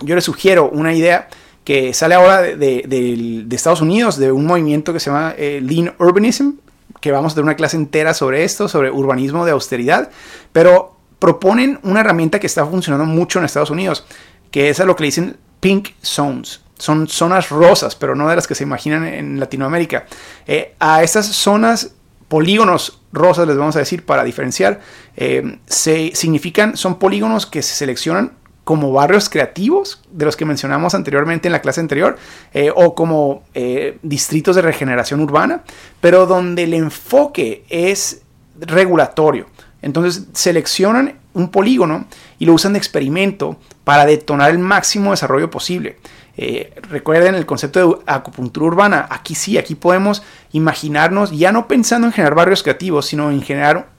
yo 0.00 0.14
les 0.14 0.24
sugiero 0.24 0.68
una 0.68 0.94
idea 0.94 1.28
que 1.66 1.92
sale 1.94 2.14
ahora 2.14 2.42
de, 2.42 3.44
Estados 3.50 3.80
Unidos, 3.80 4.18
de 4.18 4.30
un 4.30 4.46
movimiento 4.46 4.92
que 4.92 5.00
se 5.00 5.10
llama 5.10 5.34
eh, 5.36 5.60
Lean 5.60 5.96
Urbanism, 5.98 6.52
que 7.00 7.10
vamos 7.10 7.32
a 7.32 7.34
tener 7.34 7.46
una 7.46 7.56
clase 7.56 7.76
entera 7.76 8.14
sobre 8.14 8.44
esto, 8.44 8.68
sobre 8.68 8.88
urbanismo 8.88 9.44
de 9.44 9.50
austeridad, 9.50 10.08
pero 10.52 10.96
proponen 11.18 11.80
una 11.82 12.00
herramienta 12.00 12.38
que 12.38 12.46
está 12.46 12.64
funcionando 12.64 13.04
mucho 13.04 13.40
en 13.40 13.46
Estados 13.46 13.70
Unidos, 13.70 14.06
que 14.52 14.70
es 14.70 14.78
a 14.78 14.84
lo 14.84 14.94
que 14.94 15.02
le 15.02 15.06
dicen 15.08 15.38
pink 15.58 15.88
zones. 16.02 16.60
Son 16.78 17.08
zonas 17.08 17.48
rosas, 17.48 17.96
pero 17.96 18.14
no 18.14 18.28
de 18.28 18.36
las 18.36 18.46
que 18.46 18.54
se 18.54 18.62
imaginan 18.62 19.04
en 19.04 19.40
Latinoamérica. 19.40 20.06
Eh, 20.46 20.76
a 20.78 21.02
estas 21.02 21.26
zonas 21.26 21.94
polígonos 22.28 23.00
rosas, 23.12 23.48
les 23.48 23.56
vamos 23.56 23.74
a 23.74 23.80
decir 23.80 24.04
para 24.04 24.22
diferenciar, 24.22 24.82
eh, 25.16 25.58
se 25.66 26.12
significan, 26.14 26.76
son 26.76 27.00
polígonos 27.00 27.44
que 27.44 27.60
se 27.62 27.74
seleccionan 27.74 28.34
como 28.66 28.90
barrios 28.90 29.28
creativos, 29.28 30.02
de 30.10 30.24
los 30.24 30.36
que 30.36 30.44
mencionamos 30.44 30.96
anteriormente 30.96 31.46
en 31.46 31.52
la 31.52 31.60
clase 31.60 31.80
anterior, 31.80 32.16
eh, 32.52 32.72
o 32.74 32.96
como 32.96 33.44
eh, 33.54 33.98
distritos 34.02 34.56
de 34.56 34.62
regeneración 34.62 35.20
urbana, 35.20 35.62
pero 36.00 36.26
donde 36.26 36.64
el 36.64 36.74
enfoque 36.74 37.64
es 37.68 38.22
regulatorio. 38.58 39.46
Entonces 39.82 40.24
seleccionan 40.32 41.14
un 41.32 41.50
polígono 41.50 42.06
y 42.40 42.46
lo 42.46 42.54
usan 42.54 42.72
de 42.72 42.80
experimento 42.80 43.56
para 43.84 44.04
detonar 44.04 44.50
el 44.50 44.58
máximo 44.58 45.12
desarrollo 45.12 45.48
posible. 45.48 45.98
Eh, 46.36 46.74
recuerden 46.90 47.36
el 47.36 47.46
concepto 47.46 47.78
de 47.78 47.96
acupuntura 48.06 48.66
urbana. 48.66 49.06
Aquí 49.10 49.36
sí, 49.36 49.58
aquí 49.58 49.76
podemos 49.76 50.24
imaginarnos, 50.50 51.30
ya 51.30 51.52
no 51.52 51.68
pensando 51.68 52.08
en 52.08 52.12
generar 52.12 52.34
barrios 52.34 52.64
creativos, 52.64 53.06
sino 53.06 53.30
en 53.30 53.42
generar 53.42 53.90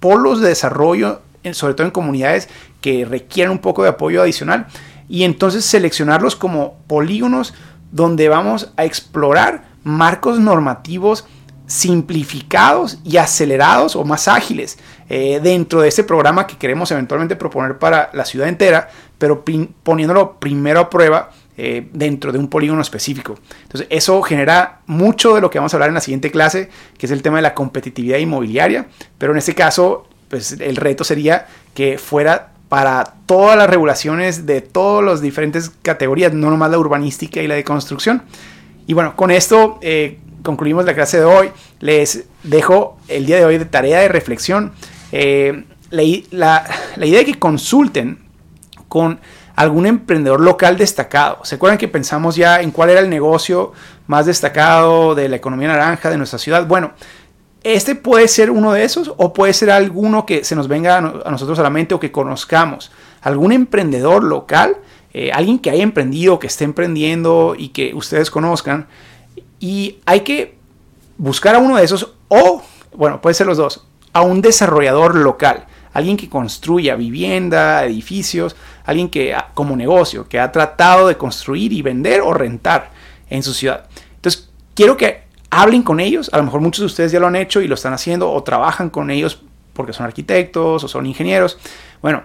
polos 0.00 0.40
de 0.40 0.48
desarrollo 0.48 1.20
sobre 1.52 1.74
todo 1.74 1.86
en 1.86 1.90
comunidades 1.90 2.48
que 2.84 3.06
requieren 3.06 3.50
un 3.50 3.60
poco 3.60 3.82
de 3.82 3.88
apoyo 3.88 4.20
adicional, 4.20 4.66
y 5.08 5.24
entonces 5.24 5.64
seleccionarlos 5.64 6.36
como 6.36 6.80
polígonos 6.86 7.54
donde 7.90 8.28
vamos 8.28 8.74
a 8.76 8.84
explorar 8.84 9.64
marcos 9.84 10.38
normativos 10.38 11.24
simplificados 11.66 12.98
y 13.02 13.16
acelerados 13.16 13.96
o 13.96 14.04
más 14.04 14.28
ágiles 14.28 14.78
eh, 15.08 15.40
dentro 15.42 15.80
de 15.80 15.88
este 15.88 16.04
programa 16.04 16.46
que 16.46 16.58
queremos 16.58 16.90
eventualmente 16.90 17.36
proponer 17.36 17.78
para 17.78 18.10
la 18.12 18.26
ciudad 18.26 18.48
entera, 18.48 18.90
pero 19.16 19.42
poniéndolo 19.82 20.38
primero 20.38 20.80
a 20.80 20.90
prueba 20.90 21.30
eh, 21.56 21.88
dentro 21.90 22.32
de 22.32 22.38
un 22.38 22.48
polígono 22.48 22.82
específico. 22.82 23.38
Entonces 23.62 23.86
eso 23.88 24.20
genera 24.20 24.80
mucho 24.84 25.34
de 25.34 25.40
lo 25.40 25.48
que 25.48 25.58
vamos 25.58 25.72
a 25.72 25.78
hablar 25.78 25.88
en 25.88 25.94
la 25.94 26.02
siguiente 26.02 26.30
clase, 26.30 26.68
que 26.98 27.06
es 27.06 27.12
el 27.12 27.22
tema 27.22 27.36
de 27.36 27.42
la 27.42 27.54
competitividad 27.54 28.18
inmobiliaria, 28.18 28.88
pero 29.16 29.32
en 29.32 29.38
este 29.38 29.54
caso 29.54 30.06
pues 30.28 30.52
el 30.52 30.76
reto 30.76 31.02
sería 31.02 31.46
que 31.72 31.96
fuera 31.96 32.53
para 32.74 33.04
todas 33.26 33.56
las 33.56 33.70
regulaciones 33.70 34.46
de 34.46 34.60
todas 34.60 35.04
las 35.04 35.20
diferentes 35.20 35.70
categorías, 35.82 36.32
no 36.32 36.50
nomás 36.50 36.72
la 36.72 36.78
urbanística 36.80 37.40
y 37.40 37.46
la 37.46 37.54
de 37.54 37.62
construcción. 37.62 38.24
Y 38.88 38.94
bueno, 38.94 39.14
con 39.14 39.30
esto 39.30 39.78
eh, 39.80 40.18
concluimos 40.42 40.84
la 40.84 40.92
clase 40.92 41.18
de 41.18 41.24
hoy. 41.24 41.50
Les 41.78 42.24
dejo 42.42 42.98
el 43.06 43.26
día 43.26 43.36
de 43.36 43.44
hoy 43.44 43.58
de 43.58 43.64
tarea 43.64 44.00
de 44.00 44.08
reflexión. 44.08 44.72
Eh, 45.12 45.62
la, 45.90 46.02
idea 46.02 46.64
de 46.96 47.24
que 47.24 47.38
consulten 47.38 48.18
con 48.88 49.20
algún 49.54 49.86
emprendedor 49.86 50.40
local 50.40 50.76
destacado. 50.76 51.44
¿Se 51.44 51.54
acuerdan 51.54 51.78
que 51.78 51.86
pensamos 51.86 52.34
ya 52.34 52.60
en 52.60 52.72
cuál 52.72 52.90
era 52.90 52.98
el 52.98 53.08
negocio 53.08 53.72
más 54.08 54.26
destacado 54.26 55.14
de 55.14 55.28
la 55.28 55.36
economía 55.36 55.68
naranja 55.68 56.10
de 56.10 56.16
nuestra 56.16 56.40
ciudad? 56.40 56.66
Bueno, 56.66 56.90
este 57.64 57.94
puede 57.94 58.28
ser 58.28 58.50
uno 58.50 58.72
de 58.72 58.84
esos 58.84 59.12
o 59.16 59.32
puede 59.32 59.54
ser 59.54 59.70
alguno 59.70 60.26
que 60.26 60.44
se 60.44 60.54
nos 60.54 60.68
venga 60.68 60.98
a, 60.98 61.30
nosotros 61.30 61.58
a 61.58 61.62
la 61.62 61.70
mente 61.70 61.94
o 61.94 62.00
que 62.00 62.12
conozcamos. 62.12 62.92
Algún 63.22 63.52
emprendedor 63.52 64.22
local, 64.22 64.76
eh, 65.14 65.32
alguien 65.32 65.58
que 65.58 65.70
haya 65.70 65.82
emprendido, 65.82 66.38
que 66.38 66.46
esté 66.46 66.64
emprendiendo 66.64 67.54
y 67.58 67.68
que 67.68 67.94
ustedes 67.94 68.30
conozcan. 68.30 68.86
Y 69.60 69.96
hay 70.04 70.20
que 70.20 70.58
buscar 71.16 71.54
a 71.54 71.58
uno 71.58 71.78
de 71.78 71.84
esos 71.84 72.12
o, 72.28 72.62
bueno, 72.94 73.22
puede 73.22 73.34
ser 73.34 73.46
los 73.46 73.56
dos, 73.56 73.86
a 74.12 74.20
un 74.20 74.42
desarrollador 74.42 75.14
local. 75.14 75.64
Alguien 75.94 76.18
que 76.18 76.28
construya 76.28 76.96
vivienda, 76.96 77.84
edificios, 77.86 78.56
alguien 78.84 79.08
que 79.08 79.34
como 79.54 79.74
negocio, 79.74 80.28
que 80.28 80.38
ha 80.38 80.52
tratado 80.52 81.08
de 81.08 81.16
construir 81.16 81.72
y 81.72 81.80
vender 81.80 82.20
o 82.20 82.34
rentar 82.34 82.90
en 83.30 83.42
su 83.42 83.54
ciudad. 83.54 83.86
Entonces, 84.16 84.50
quiero 84.74 84.98
que 84.98 85.23
hablen 85.60 85.82
con 85.82 86.00
ellos, 86.00 86.30
a 86.32 86.38
lo 86.38 86.44
mejor 86.44 86.60
muchos 86.60 86.80
de 86.80 86.86
ustedes 86.86 87.12
ya 87.12 87.20
lo 87.20 87.26
han 87.26 87.36
hecho 87.36 87.60
y 87.60 87.68
lo 87.68 87.74
están 87.74 87.92
haciendo 87.92 88.30
o 88.30 88.42
trabajan 88.42 88.90
con 88.90 89.10
ellos 89.10 89.42
porque 89.72 89.92
son 89.92 90.06
arquitectos 90.06 90.84
o 90.84 90.88
son 90.88 91.06
ingenieros. 91.06 91.58
Bueno, 92.02 92.22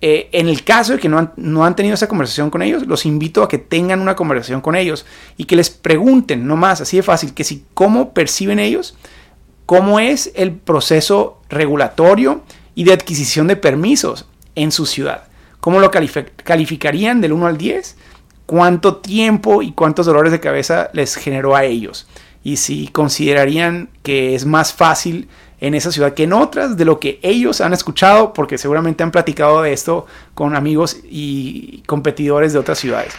eh, 0.00 0.28
en 0.32 0.48
el 0.48 0.64
caso 0.64 0.92
de 0.92 0.98
que 0.98 1.08
no 1.08 1.18
han, 1.18 1.32
no 1.36 1.64
han, 1.64 1.74
tenido 1.74 1.94
esa 1.94 2.08
conversación 2.08 2.50
con 2.50 2.62
ellos, 2.62 2.86
los 2.86 3.04
invito 3.04 3.42
a 3.42 3.48
que 3.48 3.58
tengan 3.58 4.00
una 4.00 4.14
conversación 4.14 4.60
con 4.60 4.76
ellos 4.76 5.06
y 5.36 5.44
que 5.44 5.56
les 5.56 5.70
pregunten, 5.70 6.46
no 6.46 6.56
más, 6.56 6.80
así 6.80 6.96
de 6.96 7.02
fácil, 7.02 7.34
que 7.34 7.44
si 7.44 7.64
cómo 7.74 8.12
perciben 8.12 8.58
ellos, 8.58 8.96
cómo 9.66 10.00
es 10.00 10.32
el 10.34 10.52
proceso 10.52 11.40
regulatorio 11.48 12.42
y 12.74 12.84
de 12.84 12.92
adquisición 12.92 13.48
de 13.48 13.56
permisos 13.56 14.26
en 14.54 14.72
su 14.72 14.86
ciudad. 14.86 15.24
¿Cómo 15.60 15.80
lo 15.80 15.90
calificarían 15.90 17.20
del 17.20 17.32
1 17.32 17.46
al 17.46 17.58
10? 17.58 17.96
¿Cuánto 18.46 18.96
tiempo 18.96 19.62
y 19.62 19.72
cuántos 19.72 20.06
dolores 20.06 20.32
de 20.32 20.40
cabeza 20.40 20.90
les 20.92 21.16
generó 21.16 21.56
a 21.56 21.64
ellos? 21.64 22.06
Y 22.48 22.56
si 22.56 22.88
considerarían 22.88 23.90
que 24.02 24.34
es 24.34 24.46
más 24.46 24.72
fácil 24.72 25.28
en 25.60 25.74
esa 25.74 25.92
ciudad 25.92 26.14
que 26.14 26.22
en 26.22 26.32
otras 26.32 26.78
de 26.78 26.86
lo 26.86 26.98
que 26.98 27.20
ellos 27.22 27.60
han 27.60 27.74
escuchado, 27.74 28.32
porque 28.32 28.56
seguramente 28.56 29.02
han 29.02 29.10
platicado 29.10 29.60
de 29.60 29.74
esto 29.74 30.06
con 30.32 30.56
amigos 30.56 30.96
y 31.04 31.82
competidores 31.86 32.54
de 32.54 32.58
otras 32.58 32.78
ciudades. 32.78 33.12